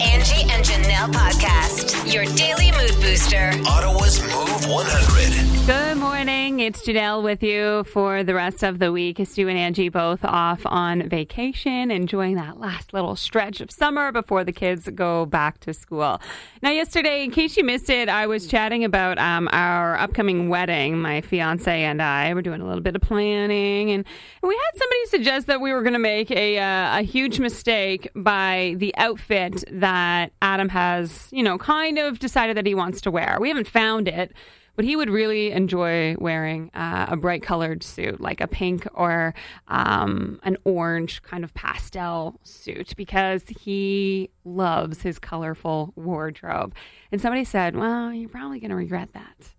Angie 0.00 0.42
and 0.50 0.62
Janelle 0.62 1.10
podcast, 1.10 2.12
your 2.12 2.24
daily 2.36 2.70
mood 2.72 2.94
booster. 3.00 3.52
Ottawa's 3.66 4.20
Move 4.20 4.68
100. 4.68 5.55
Good 5.66 5.96
morning. 5.96 6.60
It's 6.60 6.82
Janelle 6.82 7.24
with 7.24 7.42
you 7.42 7.82
for 7.92 8.22
the 8.22 8.34
rest 8.34 8.62
of 8.62 8.78
the 8.78 8.92
week. 8.92 9.20
Stu 9.24 9.48
and 9.48 9.58
Angie 9.58 9.88
both 9.88 10.24
off 10.24 10.64
on 10.64 11.08
vacation, 11.08 11.90
enjoying 11.90 12.36
that 12.36 12.60
last 12.60 12.94
little 12.94 13.16
stretch 13.16 13.60
of 13.60 13.72
summer 13.72 14.12
before 14.12 14.44
the 14.44 14.52
kids 14.52 14.88
go 14.94 15.26
back 15.26 15.58
to 15.60 15.74
school. 15.74 16.20
Now, 16.62 16.70
yesterday, 16.70 17.24
in 17.24 17.32
case 17.32 17.56
you 17.56 17.64
missed 17.64 17.90
it, 17.90 18.08
I 18.08 18.28
was 18.28 18.46
chatting 18.46 18.84
about 18.84 19.18
um, 19.18 19.48
our 19.50 19.98
upcoming 19.98 20.48
wedding. 20.48 20.98
My 20.98 21.20
fiance 21.20 21.82
and 21.82 22.00
I 22.00 22.32
were 22.32 22.42
doing 22.42 22.60
a 22.60 22.64
little 22.64 22.80
bit 22.80 22.94
of 22.94 23.02
planning, 23.02 23.90
and 23.90 24.04
we 24.44 24.54
had 24.54 24.78
somebody 24.78 25.06
suggest 25.06 25.48
that 25.48 25.60
we 25.60 25.72
were 25.72 25.82
going 25.82 25.94
to 25.94 25.98
make 25.98 26.30
a, 26.30 26.58
uh, 26.60 27.00
a 27.00 27.02
huge 27.02 27.40
mistake 27.40 28.08
by 28.14 28.76
the 28.78 28.94
outfit 28.98 29.64
that 29.72 30.30
Adam 30.40 30.68
has, 30.68 31.26
you 31.32 31.42
know, 31.42 31.58
kind 31.58 31.98
of 31.98 32.20
decided 32.20 32.56
that 32.56 32.66
he 32.66 32.74
wants 32.76 33.00
to 33.00 33.10
wear. 33.10 33.38
We 33.40 33.48
haven't 33.48 33.66
found 33.66 34.06
it 34.06 34.32
but 34.76 34.84
he 34.84 34.94
would 34.94 35.10
really 35.10 35.50
enjoy 35.50 36.14
wearing 36.18 36.70
uh, 36.74 37.06
a 37.08 37.16
bright 37.16 37.42
colored 37.42 37.82
suit, 37.82 38.20
like 38.20 38.40
a 38.40 38.46
pink 38.46 38.86
or 38.94 39.34
um, 39.68 40.38
an 40.44 40.56
orange 40.64 41.22
kind 41.22 41.42
of 41.42 41.52
pastel 41.54 42.38
suit, 42.44 42.94
because 42.96 43.42
he 43.60 44.30
loves 44.44 45.02
his 45.02 45.18
colorful 45.18 45.92
wardrobe. 45.96 46.74
And 47.10 47.20
somebody 47.20 47.44
said, 47.44 47.76
Well, 47.76 48.12
you're 48.12 48.28
probably 48.28 48.60
going 48.60 48.70
to 48.70 48.76
regret 48.76 49.12
that. 49.14 49.55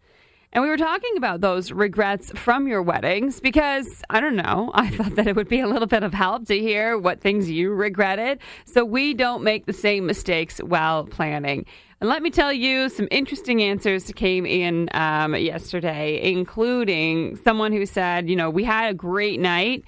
And 0.58 0.64
we 0.64 0.72
were 0.72 0.78
talking 0.78 1.16
about 1.18 1.42
those 1.42 1.72
regrets 1.72 2.32
from 2.34 2.68
your 2.68 2.82
weddings 2.82 3.40
because 3.40 4.02
I 4.10 4.20
don't 4.20 4.36
know. 4.36 4.72
I 4.74 4.90
thought 4.90 5.14
that 5.14 5.28
it 5.28 5.36
would 5.36 5.48
be 5.48 5.60
a 5.60 5.68
little 5.68 5.88
bit 5.88 6.02
of 6.02 6.16
help 6.16 6.48
to 6.48 6.58
hear 6.58 6.98
what 6.98 7.22
things 7.22 7.48
you 7.48 7.76
regretted 7.76 8.40
so 8.66 8.84
we 8.84 9.14
don't 9.14 9.44
make 9.44 9.68
the 9.68 9.74
same 9.74 10.08
mistakes 10.08 10.58
while 10.58 11.04
planning. 11.06 11.68
And 12.02 12.10
let 12.10 12.24
me 12.24 12.32
tell 12.32 12.52
you, 12.52 12.90
some 12.90 13.08
interesting 13.12 13.62
answers 13.62 14.12
came 14.14 14.48
in 14.48 14.90
um, 14.96 15.36
yesterday, 15.36 16.20
including 16.32 17.36
someone 17.36 17.72
who 17.72 17.86
said, 17.86 18.28
you 18.28 18.36
know, 18.36 18.50
we 18.50 18.64
had 18.64 18.90
a 18.90 18.96
great 18.96 19.40
night. 19.40 19.84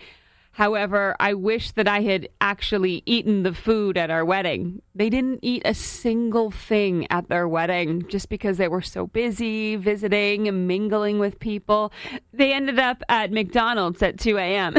However, 0.59 1.15
I 1.21 1.35
wish 1.35 1.71
that 1.71 1.87
I 1.87 2.01
had 2.01 2.27
actually 2.41 3.01
eaten 3.05 3.43
the 3.43 3.53
food 3.53 3.97
at 3.97 4.11
our 4.11 4.25
wedding. 4.25 4.81
They 4.93 5.09
didn't 5.09 5.39
eat 5.41 5.61
a 5.63 5.73
single 5.73 6.51
thing 6.51 7.07
at 7.09 7.29
their 7.29 7.47
wedding 7.47 8.05
just 8.09 8.27
because 8.27 8.57
they 8.57 8.67
were 8.67 8.81
so 8.81 9.07
busy 9.07 9.77
visiting 9.77 10.49
and 10.49 10.67
mingling 10.67 11.17
with 11.17 11.39
people. 11.39 11.93
They 12.33 12.51
ended 12.51 12.77
up 12.77 13.01
at 13.07 13.31
McDonald's 13.31 14.03
at 14.03 14.19
2 14.19 14.37
a.m. 14.37 14.75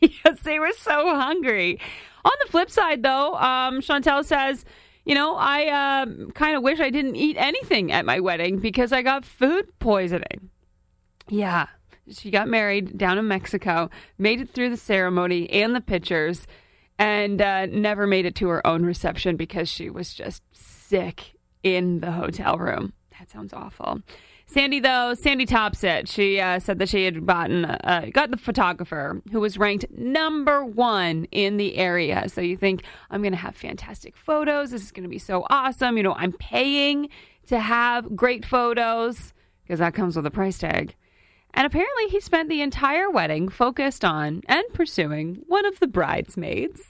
because 0.00 0.38
they 0.44 0.60
were 0.60 0.70
so 0.78 1.16
hungry. 1.16 1.80
On 2.24 2.32
the 2.44 2.52
flip 2.52 2.70
side, 2.70 3.02
though, 3.02 3.34
um, 3.34 3.80
Chantel 3.80 4.24
says, 4.24 4.64
you 5.04 5.16
know, 5.16 5.34
I 5.34 6.04
uh, 6.04 6.06
kind 6.34 6.56
of 6.56 6.62
wish 6.62 6.78
I 6.78 6.90
didn't 6.90 7.16
eat 7.16 7.36
anything 7.36 7.90
at 7.90 8.06
my 8.06 8.20
wedding 8.20 8.60
because 8.60 8.92
I 8.92 9.02
got 9.02 9.24
food 9.24 9.76
poisoning. 9.80 10.50
Yeah, 11.28 11.66
she 12.10 12.30
got 12.30 12.48
married 12.48 12.96
down 12.96 13.18
in 13.18 13.28
Mexico, 13.28 13.90
made 14.18 14.40
it 14.40 14.50
through 14.50 14.70
the 14.70 14.76
ceremony 14.76 15.48
and 15.50 15.74
the 15.74 15.80
pictures, 15.80 16.46
and 16.98 17.40
uh, 17.40 17.66
never 17.66 18.06
made 18.06 18.26
it 18.26 18.34
to 18.36 18.48
her 18.48 18.66
own 18.66 18.84
reception 18.84 19.36
because 19.36 19.68
she 19.68 19.90
was 19.90 20.14
just 20.14 20.42
sick 20.52 21.34
in 21.62 22.00
the 22.00 22.12
hotel 22.12 22.58
room. 22.58 22.92
That 23.18 23.30
sounds 23.30 23.52
awful. 23.52 24.00
Sandy, 24.48 24.78
though, 24.78 25.14
Sandy 25.14 25.44
tops 25.44 25.82
it. 25.82 26.08
She 26.08 26.38
uh, 26.38 26.60
said 26.60 26.78
that 26.78 26.88
she 26.88 27.04
had 27.04 27.26
gotten 27.26 27.64
uh, 27.64 28.06
got 28.12 28.30
the 28.30 28.36
photographer 28.36 29.20
who 29.32 29.40
was 29.40 29.58
ranked 29.58 29.86
number 29.90 30.64
one 30.64 31.26
in 31.32 31.56
the 31.56 31.76
area. 31.76 32.28
So 32.28 32.40
you 32.40 32.56
think 32.56 32.84
I'm 33.10 33.22
going 33.22 33.32
to 33.32 33.38
have 33.38 33.56
fantastic 33.56 34.16
photos. 34.16 34.70
This 34.70 34.82
is 34.82 34.92
going 34.92 35.02
to 35.02 35.08
be 35.08 35.18
so 35.18 35.44
awesome. 35.50 35.96
You 35.96 36.04
know, 36.04 36.14
I'm 36.14 36.32
paying 36.32 37.08
to 37.48 37.58
have 37.58 38.14
great 38.14 38.44
photos 38.44 39.32
because 39.64 39.80
that 39.80 39.94
comes 39.94 40.14
with 40.14 40.26
a 40.26 40.30
price 40.30 40.58
tag. 40.58 40.94
And 41.56 41.64
apparently, 41.66 42.08
he 42.08 42.20
spent 42.20 42.50
the 42.50 42.60
entire 42.60 43.10
wedding 43.10 43.48
focused 43.48 44.04
on 44.04 44.42
and 44.46 44.62
pursuing 44.74 45.42
one 45.46 45.64
of 45.64 45.80
the 45.80 45.86
bridesmaids. 45.86 46.82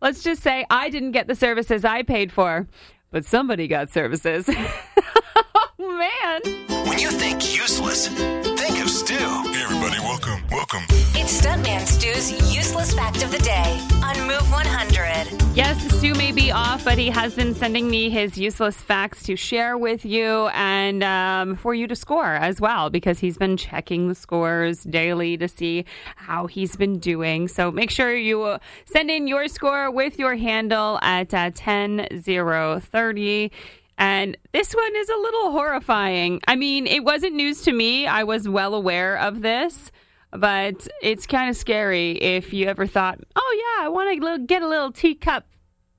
Let's 0.00 0.22
just 0.22 0.42
say 0.42 0.64
I 0.70 0.88
didn't 0.88 1.12
get 1.12 1.26
the 1.26 1.34
services 1.34 1.84
I 1.84 2.02
paid 2.04 2.32
for, 2.32 2.66
but 3.10 3.26
somebody 3.26 3.68
got 3.68 3.90
services. 3.90 4.48
oh, 5.54 5.68
man. 5.78 6.40
When 6.86 6.98
you 6.98 7.10
think 7.10 7.54
useless, 7.54 8.08
think 8.08 8.82
of 8.82 8.88
Stu. 8.88 9.14
Hey 9.14 9.62
everybody, 9.62 10.00
welcome, 10.00 10.42
welcome. 10.50 10.84
It's 11.14 11.42
Stuntman 11.42 11.86
Stu's 11.86 12.32
useless 12.54 12.94
fact 12.94 13.22
of 13.22 13.30
the 13.30 13.38
day 13.38 13.78
on 14.02 14.18
Move 14.26 14.50
100. 14.50 15.54
Yes, 15.54 15.78
Stu 15.98 16.14
may 16.14 16.23
be 16.23 16.23
off, 16.54 16.84
but 16.84 16.98
he 16.98 17.10
has 17.10 17.34
been 17.34 17.52
sending 17.52 17.90
me 17.90 18.08
his 18.08 18.38
useless 18.38 18.76
facts 18.76 19.24
to 19.24 19.34
share 19.34 19.76
with 19.76 20.04
you 20.04 20.46
and 20.54 21.02
um, 21.02 21.56
for 21.56 21.74
you 21.74 21.88
to 21.88 21.96
score 21.96 22.34
as 22.34 22.60
well, 22.60 22.90
because 22.90 23.18
he's 23.18 23.36
been 23.36 23.56
checking 23.56 24.06
the 24.06 24.14
scores 24.14 24.84
daily 24.84 25.36
to 25.36 25.48
see 25.48 25.84
how 26.14 26.46
he's 26.46 26.76
been 26.76 27.00
doing. 27.00 27.48
So 27.48 27.72
make 27.72 27.90
sure 27.90 28.16
you 28.16 28.58
send 28.84 29.10
in 29.10 29.26
your 29.26 29.48
score 29.48 29.90
with 29.90 30.16
your 30.16 30.36
handle 30.36 31.00
at 31.02 31.34
uh, 31.34 31.50
10030. 31.50 33.52
And 33.98 34.36
this 34.52 34.74
one 34.74 34.96
is 34.96 35.08
a 35.08 35.16
little 35.16 35.50
horrifying. 35.50 36.40
I 36.46 36.54
mean, 36.54 36.86
it 36.86 37.02
wasn't 37.02 37.34
news 37.34 37.62
to 37.62 37.72
me. 37.72 38.06
I 38.06 38.22
was 38.22 38.48
well 38.48 38.74
aware 38.74 39.18
of 39.18 39.42
this, 39.42 39.90
but 40.30 40.86
it's 41.02 41.26
kind 41.26 41.50
of 41.50 41.56
scary 41.56 42.12
if 42.12 42.52
you 42.52 42.68
ever 42.68 42.86
thought, 42.86 43.18
oh, 43.34 43.76
yeah, 43.78 43.86
I 43.86 43.88
want 43.88 44.22
to 44.22 44.38
get 44.46 44.62
a 44.62 44.68
little 44.68 44.92
teacup 44.92 45.46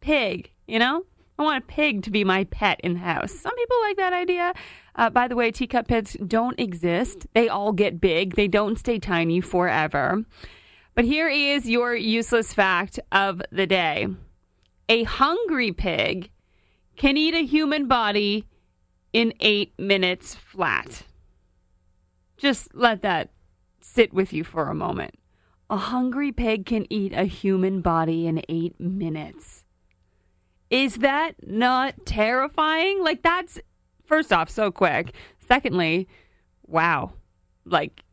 pig, 0.05 0.51
you 0.67 0.77
know? 0.77 1.03
I 1.37 1.43
want 1.43 1.63
a 1.63 1.67
pig 1.67 2.03
to 2.03 2.11
be 2.11 2.23
my 2.23 2.45
pet 2.45 2.79
in 2.83 2.93
the 2.93 2.99
house. 2.99 3.33
Some 3.33 3.55
people 3.55 3.77
like 3.81 3.97
that 3.97 4.13
idea. 4.13 4.53
Uh, 4.95 5.09
by 5.09 5.27
the 5.27 5.35
way, 5.35 5.51
teacup 5.51 5.87
pigs 5.87 6.15
don't 6.25 6.57
exist. 6.59 7.25
They 7.33 7.49
all 7.49 7.73
get 7.73 7.99
big, 7.99 8.35
they 8.35 8.47
don't 8.47 8.77
stay 8.77 8.99
tiny 8.99 9.41
forever. 9.41 10.23
But 10.93 11.05
here 11.05 11.27
is 11.27 11.67
your 11.67 11.93
useless 11.95 12.53
fact 12.53 12.99
of 13.11 13.41
the 13.51 13.67
day 13.67 14.07
a 14.87 15.03
hungry 15.03 15.71
pig 15.71 16.29
can 16.95 17.17
eat 17.17 17.33
a 17.33 17.43
human 17.43 17.87
body 17.87 18.47
in 19.11 19.33
eight 19.39 19.73
minutes 19.79 20.35
flat. 20.35 21.01
Just 22.37 22.75
let 22.75 23.01
that 23.01 23.31
sit 23.81 24.13
with 24.13 24.31
you 24.31 24.43
for 24.43 24.69
a 24.69 24.75
moment. 24.75 25.15
A 25.69 25.77
hungry 25.77 26.31
pig 26.31 26.67
can 26.67 26.85
eat 26.93 27.11
a 27.13 27.23
human 27.23 27.81
body 27.81 28.27
in 28.27 28.43
eight 28.47 28.79
minutes. 28.79 29.64
Is 30.69 30.95
that 30.97 31.35
not 31.45 32.05
terrifying? 32.05 33.03
Like, 33.03 33.21
that's 33.21 33.59
first 34.03 34.33
off, 34.33 34.49
so 34.49 34.71
quick. 34.71 35.13
Secondly, 35.39 36.07
wow. 36.65 37.13
Like, 37.65 38.03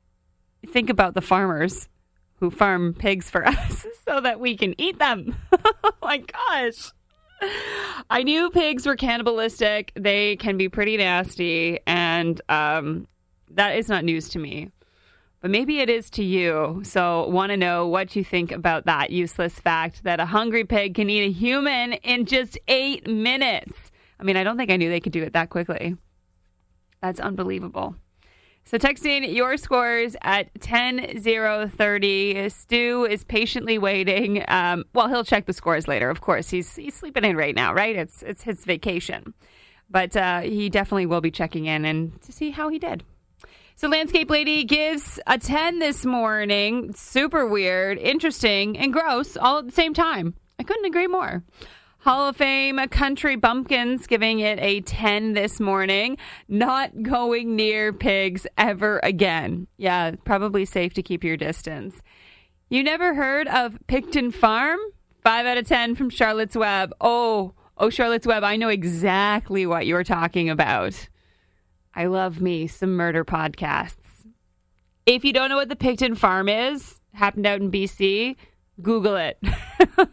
think 0.68 0.90
about 0.90 1.14
the 1.14 1.20
farmers 1.20 1.88
who 2.36 2.50
farm 2.50 2.94
pigs 2.94 3.30
for 3.30 3.46
us 3.48 3.86
so 4.06 4.20
that 4.20 4.40
we 4.40 4.56
can 4.56 4.74
eat 4.80 4.98
them. 4.98 5.36
oh 5.84 5.92
my 6.02 6.18
gosh. 6.18 6.92
I 8.10 8.22
knew 8.22 8.50
pigs 8.50 8.86
were 8.86 8.96
cannibalistic. 8.96 9.92
They 9.94 10.36
can 10.36 10.56
be 10.56 10.68
pretty 10.68 10.96
nasty, 10.96 11.80
and 11.86 12.40
um, 12.48 13.08
that 13.50 13.76
is 13.76 13.88
not 13.88 14.04
news 14.04 14.28
to 14.30 14.38
me. 14.38 14.70
But 15.42 15.50
maybe 15.50 15.80
it 15.80 15.90
is 15.90 16.08
to 16.10 16.24
you. 16.24 16.80
So, 16.84 17.26
want 17.28 17.50
to 17.50 17.56
know 17.56 17.88
what 17.88 18.14
you 18.14 18.22
think 18.22 18.52
about 18.52 18.86
that 18.86 19.10
useless 19.10 19.58
fact 19.58 20.04
that 20.04 20.20
a 20.20 20.26
hungry 20.26 20.64
pig 20.64 20.94
can 20.94 21.10
eat 21.10 21.26
a 21.26 21.32
human 21.32 21.94
in 21.94 22.26
just 22.26 22.56
eight 22.68 23.08
minutes. 23.08 23.90
I 24.20 24.22
mean, 24.22 24.36
I 24.36 24.44
don't 24.44 24.56
think 24.56 24.70
I 24.70 24.76
knew 24.76 24.88
they 24.88 25.00
could 25.00 25.12
do 25.12 25.24
it 25.24 25.32
that 25.32 25.50
quickly. 25.50 25.96
That's 27.02 27.18
unbelievable. 27.18 27.96
So 28.64 28.78
text 28.78 29.04
in 29.04 29.24
your 29.24 29.56
scores 29.56 30.14
at 30.22 30.48
10030. 30.60 32.48
Stu 32.48 33.04
is 33.10 33.24
patiently 33.24 33.78
waiting. 33.78 34.44
Um, 34.46 34.84
well, 34.94 35.08
he'll 35.08 35.24
check 35.24 35.46
the 35.46 35.52
scores 35.52 35.88
later. 35.88 36.08
Of 36.08 36.20
course, 36.20 36.50
he's 36.50 36.76
he's 36.76 36.94
sleeping 36.94 37.24
in 37.24 37.36
right 37.36 37.56
now, 37.56 37.74
right? 37.74 37.96
It's 37.96 38.22
it's 38.22 38.44
his 38.44 38.64
vacation, 38.64 39.34
but 39.90 40.16
uh, 40.16 40.42
he 40.42 40.70
definitely 40.70 41.06
will 41.06 41.20
be 41.20 41.32
checking 41.32 41.66
in 41.66 41.84
and 41.84 42.22
to 42.22 42.30
see 42.30 42.50
how 42.50 42.68
he 42.68 42.78
did. 42.78 43.02
So 43.76 43.88
landscape 43.88 44.30
lady 44.30 44.64
gives 44.64 45.18
a 45.26 45.38
10 45.38 45.78
this 45.78 46.04
morning. 46.04 46.92
Super 46.94 47.46
weird, 47.46 47.98
interesting, 47.98 48.78
and 48.78 48.92
gross 48.92 49.36
all 49.36 49.58
at 49.58 49.66
the 49.66 49.72
same 49.72 49.94
time. 49.94 50.34
I 50.58 50.62
couldn't 50.62 50.84
agree 50.84 51.06
more. 51.06 51.42
Hall 51.98 52.28
of 52.28 52.36
Fame 52.36 52.78
Country 52.90 53.36
Bumpkins 53.36 54.06
giving 54.06 54.40
it 54.40 54.58
a 54.60 54.80
10 54.80 55.34
this 55.34 55.60
morning. 55.60 56.18
Not 56.48 57.02
going 57.02 57.54
near 57.54 57.92
pigs 57.92 58.46
ever 58.58 59.00
again. 59.02 59.68
Yeah, 59.76 60.12
probably 60.24 60.64
safe 60.64 60.94
to 60.94 61.02
keep 61.02 61.22
your 61.22 61.36
distance. 61.36 62.02
You 62.68 62.82
never 62.82 63.14
heard 63.14 63.48
of 63.48 63.78
Pickton 63.86 64.34
Farm? 64.34 64.80
5 65.22 65.46
out 65.46 65.58
of 65.58 65.66
10 65.66 65.94
from 65.94 66.10
Charlotte's 66.10 66.56
Web. 66.56 66.92
Oh, 67.00 67.54
oh, 67.78 67.90
Charlotte's 67.90 68.26
Web, 68.26 68.42
I 68.42 68.56
know 68.56 68.68
exactly 68.68 69.64
what 69.66 69.86
you're 69.86 70.04
talking 70.04 70.50
about. 70.50 71.08
I 71.94 72.06
love 72.06 72.40
me 72.40 72.66
some 72.66 72.92
murder 72.92 73.24
podcasts. 73.24 73.96
If 75.04 75.24
you 75.24 75.32
don't 75.32 75.48
know 75.48 75.56
what 75.56 75.68
the 75.68 75.76
Pickton 75.76 76.16
Farm 76.16 76.48
is, 76.48 77.00
happened 77.12 77.46
out 77.46 77.60
in 77.60 77.70
BC, 77.70 78.36
Google 78.80 79.16
it. 79.16 79.38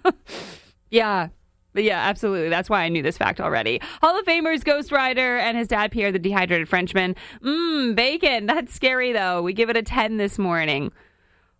yeah, 0.89 1.29
Yeah, 1.75 1.99
absolutely. 1.99 2.49
That's 2.49 2.69
why 2.69 2.83
I 2.83 2.89
knew 2.89 3.03
this 3.03 3.17
fact 3.17 3.39
already. 3.39 3.79
Hall 4.01 4.19
of 4.19 4.25
Famers 4.25 4.63
Ghost 4.63 4.91
Rider 4.91 5.37
and 5.37 5.57
his 5.57 5.67
dad 5.67 5.91
Pierre, 5.91 6.11
the 6.11 6.19
dehydrated 6.19 6.67
Frenchman. 6.67 7.15
Mmm, 7.41 7.95
bacon. 7.95 8.47
That's 8.47 8.73
scary 8.73 9.13
though. 9.13 9.41
We 9.41 9.53
give 9.53 9.69
it 9.69 9.77
a 9.77 9.83
10 9.83 10.17
this 10.17 10.37
morning. 10.39 10.91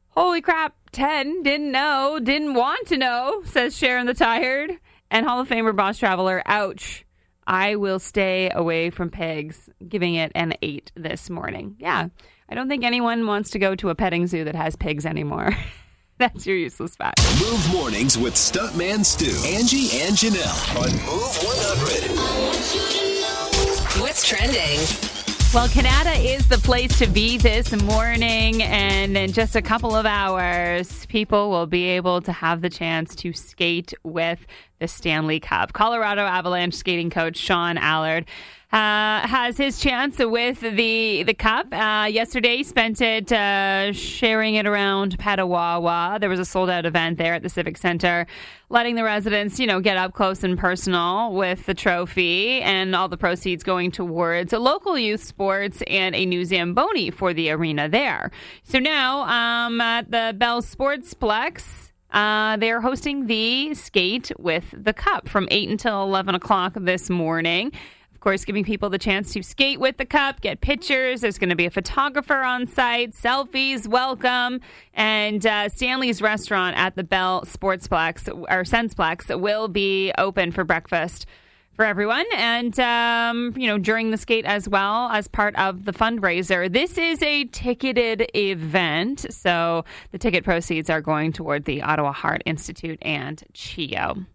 Holy 0.10 0.42
crap, 0.42 0.76
10. 0.92 1.44
Didn't 1.44 1.72
know, 1.72 2.20
didn't 2.22 2.56
want 2.56 2.88
to 2.88 2.98
know, 2.98 3.44
says 3.46 3.78
Sharon 3.78 4.08
the 4.08 4.14
Tired. 4.14 4.72
And 5.12 5.26
Hall 5.26 5.40
of 5.40 5.48
Famer 5.48 5.76
Boss 5.76 5.98
Traveler, 5.98 6.42
ouch. 6.46 7.06
I 7.50 7.76
will 7.78 7.98
stay 7.98 8.52
away 8.54 8.92
from 8.92 9.10
pigs, 9.10 9.72
giving 9.88 10.14
it 10.14 10.32
an 10.36 10.54
8 10.62 10.92
this 10.96 11.32
morning. 11.32 11.76
Yeah, 11.80 12.10
I 12.48 12.56
don't 12.56 12.70
think 12.70 12.84
anyone 12.84 13.26
wants 13.26 13.50
to 13.52 13.60
go 13.60 13.74
to 13.74 13.90
a 13.90 13.96
petting 13.96 14.28
zoo 14.28 14.44
that 14.44 14.54
has 14.54 14.76
pigs 14.76 15.04
anymore. 15.04 15.58
That's 16.20 16.46
your 16.46 16.58
useless 16.58 16.96
fact. 16.96 17.20
Move 17.42 17.72
mornings 17.72 18.20
with 18.20 18.36
Stuntman 18.36 19.04
Stu, 19.04 19.36
Angie, 19.48 20.00
and 20.00 20.16
Janelle 20.16 20.78
on 20.78 20.92
Move 20.92 21.38
100. 21.42 24.00
What's 24.00 24.28
trending? 24.28 24.80
Well, 25.52 25.68
Canada 25.70 26.12
is 26.12 26.48
the 26.48 26.60
place 26.60 27.00
to 27.00 27.08
be 27.08 27.40
this 27.40 27.74
morning, 27.82 28.62
and 28.62 29.18
in 29.18 29.34
just 29.34 29.56
a 29.56 29.64
couple 29.64 29.96
of 29.96 30.06
hours, 30.06 31.08
people 31.08 31.50
will 31.50 31.66
be 31.66 31.86
able 31.86 32.22
to 32.22 32.32
have 32.32 32.62
the 32.62 32.70
chance 32.70 33.16
to 33.16 33.34
skate 33.34 33.96
with 34.04 34.46
the 34.80 34.88
Stanley 34.88 35.40
Cup. 35.40 35.74
Colorado 35.74 36.22
Avalanche 36.22 36.74
skating 36.74 37.10
coach 37.10 37.38
Sean 37.38 37.78
Allard 37.78 38.26
uh, 38.72 39.26
has 39.28 39.58
his 39.58 39.80
chance 39.80 40.20
with 40.20 40.60
the 40.60 41.24
the 41.24 41.34
cup. 41.34 41.74
Uh, 41.74 42.06
yesterday, 42.06 42.58
he 42.58 42.64
spent 42.64 43.02
it 43.02 43.32
uh, 43.32 43.92
sharing 43.94 44.56
it 44.56 44.68
around 44.68 45.18
Petawawa. 45.18 46.20
There 46.20 46.30
was 46.30 46.40
a 46.40 46.46
sold 46.46 46.70
out 46.70 46.86
event 46.86 47.18
there 47.18 47.34
at 47.34 47.42
the 47.42 47.50
Civic 47.50 47.78
Center, 47.78 48.28
letting 48.70 48.94
the 48.94 49.04
residents, 49.04 49.60
you 49.60 49.66
know, 49.66 49.80
get 49.80 49.98
up 49.98 50.14
close 50.14 50.44
and 50.44 50.58
personal 50.58 51.34
with 51.34 51.66
the 51.66 51.74
trophy, 51.74 52.62
and 52.62 52.96
all 52.96 53.10
the 53.10 53.18
proceeds 53.18 53.64
going 53.64 53.90
towards 53.90 54.54
local 54.54 55.00
youth 55.00 55.24
sports 55.24 55.82
and 55.88 56.16
a 56.16 56.26
new 56.26 56.46
zamboni 56.46 57.10
for 57.10 57.34
the 57.34 57.50
arena 57.50 57.90
there. 57.90 58.30
So 58.64 58.78
now, 58.78 59.22
um, 59.22 59.82
at 59.82 60.12
the 60.12 60.36
Bell 60.38 60.62
Sportsplex. 60.62 61.89
Uh, 62.12 62.58
they're 62.58 62.82
hosting 62.82 63.28
the 63.28 63.74
skate 63.74 64.32
with 64.40 64.74
the 64.76 64.94
cup 64.94 65.30
from 65.30 65.48
8 65.52 65.70
until 65.70 66.04
11 66.04 66.36
o'clock 66.36 66.74
this 66.76 67.10
morning. 67.10 67.72
Of 68.20 68.22
course, 68.22 68.44
giving 68.44 68.66
people 68.66 68.90
the 68.90 68.98
chance 68.98 69.32
to 69.32 69.42
skate 69.42 69.80
with 69.80 69.96
the 69.96 70.06
cup, 70.06 70.42
get 70.42 70.60
pictures. 70.60 71.22
There's 71.22 71.38
going 71.38 71.52
to 71.52 71.56
be 71.56 71.68
a 71.68 71.70
photographer 71.70 72.36
on 72.36 72.68
site, 72.68 73.12
selfies, 73.12 73.88
welcome. 73.88 74.60
And 74.94 75.46
uh, 75.46 75.70
Stanley's 75.70 76.22
restaurant 76.22 76.76
at 76.76 76.98
the 76.98 77.04
Bell 77.04 77.44
Sportsplex 77.46 78.28
or 78.28 78.64
Sensplex 78.64 79.40
will 79.40 79.70
be 79.70 80.12
open 80.18 80.52
for 80.52 80.66
breakfast 80.66 81.28
for 81.80 81.86
everyone 81.86 82.26
and 82.36 82.78
um, 82.82 83.54
you 83.56 83.66
know 83.66 83.78
during 83.78 84.12
the 84.12 84.18
skate 84.18 84.44
as 84.44 84.68
well 84.68 85.08
as 85.12 85.30
part 85.30 85.56
of 85.56 85.86
the 85.86 85.94
fundraiser 85.94 86.70
this 86.70 86.98
is 86.98 87.24
a 87.24 87.46
ticketed 87.46 88.30
event 88.36 89.26
so 89.30 89.86
the 90.12 90.18
ticket 90.18 90.44
proceeds 90.44 90.90
are 90.90 91.00
going 91.00 91.32
toward 91.32 91.64
the 91.64 91.82
ottawa 91.82 92.12
heart 92.12 92.44
institute 92.46 93.00
and 93.02 93.46
CHEO 93.54 94.26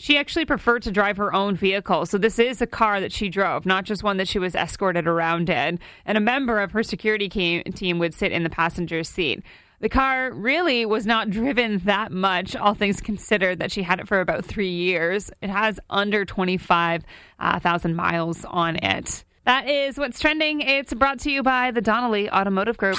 She 0.00 0.16
actually 0.16 0.44
preferred 0.44 0.82
to 0.84 0.92
drive 0.92 1.16
her 1.16 1.34
own 1.34 1.56
vehicle. 1.56 2.06
So 2.06 2.18
this 2.18 2.38
is 2.38 2.62
a 2.62 2.68
car 2.68 3.00
that 3.00 3.10
she 3.10 3.28
drove, 3.28 3.66
not 3.66 3.82
just 3.82 4.04
one 4.04 4.16
that 4.18 4.28
she 4.28 4.38
was 4.38 4.54
escorted 4.54 5.08
around 5.08 5.50
in. 5.50 5.80
And 6.06 6.16
a 6.16 6.20
member 6.20 6.60
of 6.60 6.70
her 6.70 6.84
security 6.84 7.28
team 7.28 7.98
would 7.98 8.14
sit 8.14 8.30
in 8.30 8.44
the 8.44 8.48
passenger 8.48 9.02
seat. 9.02 9.42
The 9.80 9.88
car 9.88 10.32
really 10.32 10.86
was 10.86 11.04
not 11.04 11.30
driven 11.38 11.78
that 11.78 12.12
much, 12.12 12.54
all 12.54 12.74
things 12.74 13.00
considered, 13.00 13.58
that 13.58 13.72
she 13.72 13.82
had 13.82 13.98
it 13.98 14.06
for 14.06 14.20
about 14.20 14.44
three 14.44 14.70
years. 14.70 15.32
It 15.42 15.50
has 15.50 15.80
under 15.90 16.24
25,000 16.24 17.90
uh, 17.90 17.94
miles 17.94 18.44
on 18.44 18.76
it. 18.76 19.24
That 19.46 19.68
is 19.68 19.98
what's 19.98 20.20
trending. 20.20 20.60
It's 20.60 20.94
brought 20.94 21.18
to 21.20 21.30
you 21.32 21.42
by 21.42 21.72
the 21.72 21.80
Donnelly 21.80 22.30
Automotive 22.30 22.76
Group. 22.76 22.98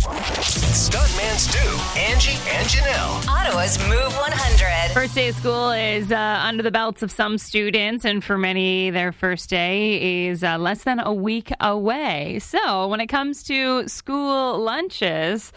Stuntman 0.00 1.36
Stu, 1.36 1.58
Angie, 1.98 2.38
and 2.48 2.66
Janelle. 2.66 3.28
Ottawa's 3.28 3.78
Move 3.88 4.16
100. 4.16 4.94
First 4.94 5.14
day 5.14 5.28
of 5.28 5.34
school 5.36 5.70
is 5.70 6.10
uh, 6.10 6.40
under 6.42 6.62
the 6.62 6.70
belts 6.70 7.02
of 7.02 7.10
some 7.10 7.36
students, 7.36 8.04
and 8.04 8.24
for 8.24 8.38
many, 8.38 8.90
their 8.90 9.12
first 9.12 9.50
day 9.50 10.26
is 10.28 10.42
uh, 10.42 10.56
less 10.56 10.84
than 10.84 11.00
a 11.00 11.12
week 11.12 11.52
away. 11.60 12.38
So, 12.40 12.88
when 12.88 13.00
it 13.00 13.08
comes 13.08 13.42
to 13.44 13.86
school 13.88 14.58
lunches, 14.58 15.52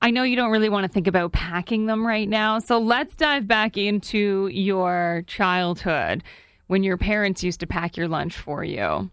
I 0.00 0.10
know 0.10 0.22
you 0.22 0.36
don't 0.36 0.50
really 0.50 0.68
want 0.68 0.84
to 0.84 0.88
think 0.88 1.08
about 1.08 1.32
packing 1.32 1.86
them 1.86 2.06
right 2.06 2.28
now. 2.28 2.58
So 2.58 2.78
let's 2.78 3.16
dive 3.16 3.46
back 3.46 3.76
into 3.76 4.48
your 4.50 5.24
childhood 5.26 6.22
when 6.68 6.82
your 6.82 6.96
parents 6.96 7.42
used 7.42 7.60
to 7.60 7.66
pack 7.66 7.96
your 7.98 8.08
lunch 8.08 8.34
for 8.34 8.64
you. 8.64 9.10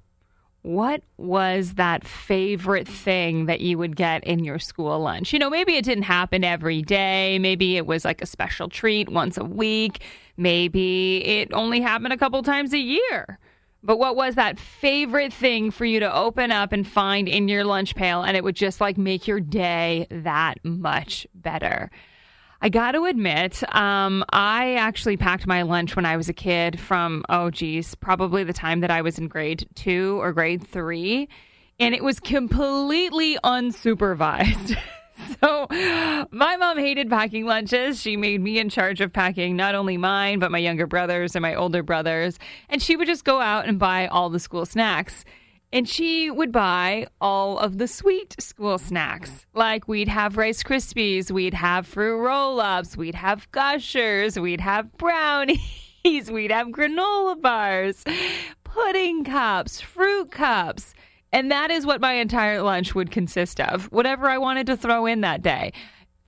What 0.67 1.01
was 1.15 1.75
that 1.75 2.05
favorite 2.05 2.89
thing 2.89 3.45
that 3.45 3.61
you 3.61 3.77
would 3.77 3.95
get 3.95 4.25
in 4.25 4.43
your 4.43 4.59
school 4.59 4.99
lunch? 4.99 5.31
You 5.31 5.39
know, 5.39 5.49
maybe 5.49 5.77
it 5.77 5.85
didn't 5.85 6.03
happen 6.03 6.43
every 6.43 6.81
day. 6.81 7.39
Maybe 7.39 7.77
it 7.77 7.85
was 7.85 8.03
like 8.03 8.21
a 8.21 8.25
special 8.25 8.67
treat 8.67 9.07
once 9.07 9.37
a 9.37 9.45
week. 9.45 10.03
Maybe 10.35 11.23
it 11.25 11.53
only 11.53 11.79
happened 11.79 12.11
a 12.11 12.17
couple 12.17 12.43
times 12.43 12.73
a 12.73 12.79
year. 12.79 13.39
But 13.81 13.97
what 13.97 14.17
was 14.17 14.35
that 14.35 14.59
favorite 14.59 15.31
thing 15.31 15.71
for 15.71 15.85
you 15.85 16.01
to 16.01 16.13
open 16.13 16.51
up 16.51 16.73
and 16.73 16.85
find 16.85 17.29
in 17.29 17.47
your 17.47 17.63
lunch 17.63 17.95
pail 17.95 18.23
and 18.23 18.35
it 18.35 18.43
would 18.43 18.57
just 18.57 18.81
like 18.81 18.97
make 18.97 19.25
your 19.25 19.39
day 19.39 20.05
that 20.11 20.55
much 20.65 21.25
better? 21.33 21.89
I 22.61 22.69
got 22.69 22.93
to 22.93 23.05
admit, 23.05 23.63
um, 23.75 24.23
I 24.31 24.75
actually 24.75 25.17
packed 25.17 25.45
my 25.45 25.61
lunch 25.61 25.95
when 25.95 26.05
I 26.05 26.17
was 26.17 26.27
a 26.27 26.33
kid 26.33 26.79
from, 26.79 27.23
oh, 27.29 27.51
geez, 27.51 27.93
probably 27.95 28.43
the 28.43 28.53
time 28.53 28.79
that 28.79 28.89
I 28.89 29.01
was 29.01 29.19
in 29.19 29.27
grade 29.27 29.67
two 29.75 30.19
or 30.21 30.33
grade 30.33 30.67
three. 30.67 31.29
And 31.79 31.93
it 31.93 32.03
was 32.03 32.19
completely 32.19 33.37
unsupervised. 33.43 34.75
so 35.39 35.67
my 35.69 36.57
mom 36.57 36.79
hated 36.79 37.09
packing 37.09 37.45
lunches. 37.45 38.01
She 38.01 38.17
made 38.17 38.41
me 38.41 38.57
in 38.57 38.69
charge 38.69 39.01
of 39.01 39.13
packing 39.13 39.55
not 39.55 39.75
only 39.75 39.97
mine, 39.97 40.39
but 40.39 40.51
my 40.51 40.57
younger 40.57 40.87
brothers 40.87 41.35
and 41.35 41.43
my 41.43 41.53
older 41.53 41.83
brothers. 41.83 42.39
And 42.69 42.81
she 42.81 42.95
would 42.95 43.07
just 43.07 43.23
go 43.23 43.39
out 43.39 43.67
and 43.67 43.77
buy 43.77 44.07
all 44.07 44.31
the 44.31 44.39
school 44.39 44.65
snacks. 44.65 45.23
And 45.73 45.87
she 45.87 46.31
would 46.31 46.51
buy 46.51 47.07
all 47.19 47.59
of 47.59 47.77
the 47.77 47.87
sweet 47.87 48.35
school 48.39 48.77
snacks. 48.77 49.45
Like 49.53 49.87
we'd 49.87 50.07
have 50.07 50.37
Rice 50.37 50.63
Krispies, 50.63 51.29
we'd 51.29 51.53
have 51.53 51.85
fruit 51.85 52.17
roll 52.17 52.61
ups, 52.61 52.95
we'd 52.95 53.15
have 53.15 53.51
gushers, 53.51 54.39
we'd 54.39 54.61
have 54.61 54.97
brownies, 54.97 55.59
we'd 56.31 56.51
have 56.51 56.67
granola 56.67 57.41
bars, 57.41 58.05
pudding 58.63 59.25
cups, 59.25 59.81
fruit 59.81 60.31
cups. 60.31 60.93
And 61.33 61.51
that 61.51 61.71
is 61.71 61.85
what 61.85 61.99
my 61.99 62.13
entire 62.13 62.61
lunch 62.61 62.95
would 62.95 63.11
consist 63.11 63.59
of, 63.59 63.91
whatever 63.91 64.29
I 64.29 64.37
wanted 64.37 64.67
to 64.67 64.77
throw 64.77 65.05
in 65.05 65.21
that 65.21 65.41
day. 65.41 65.73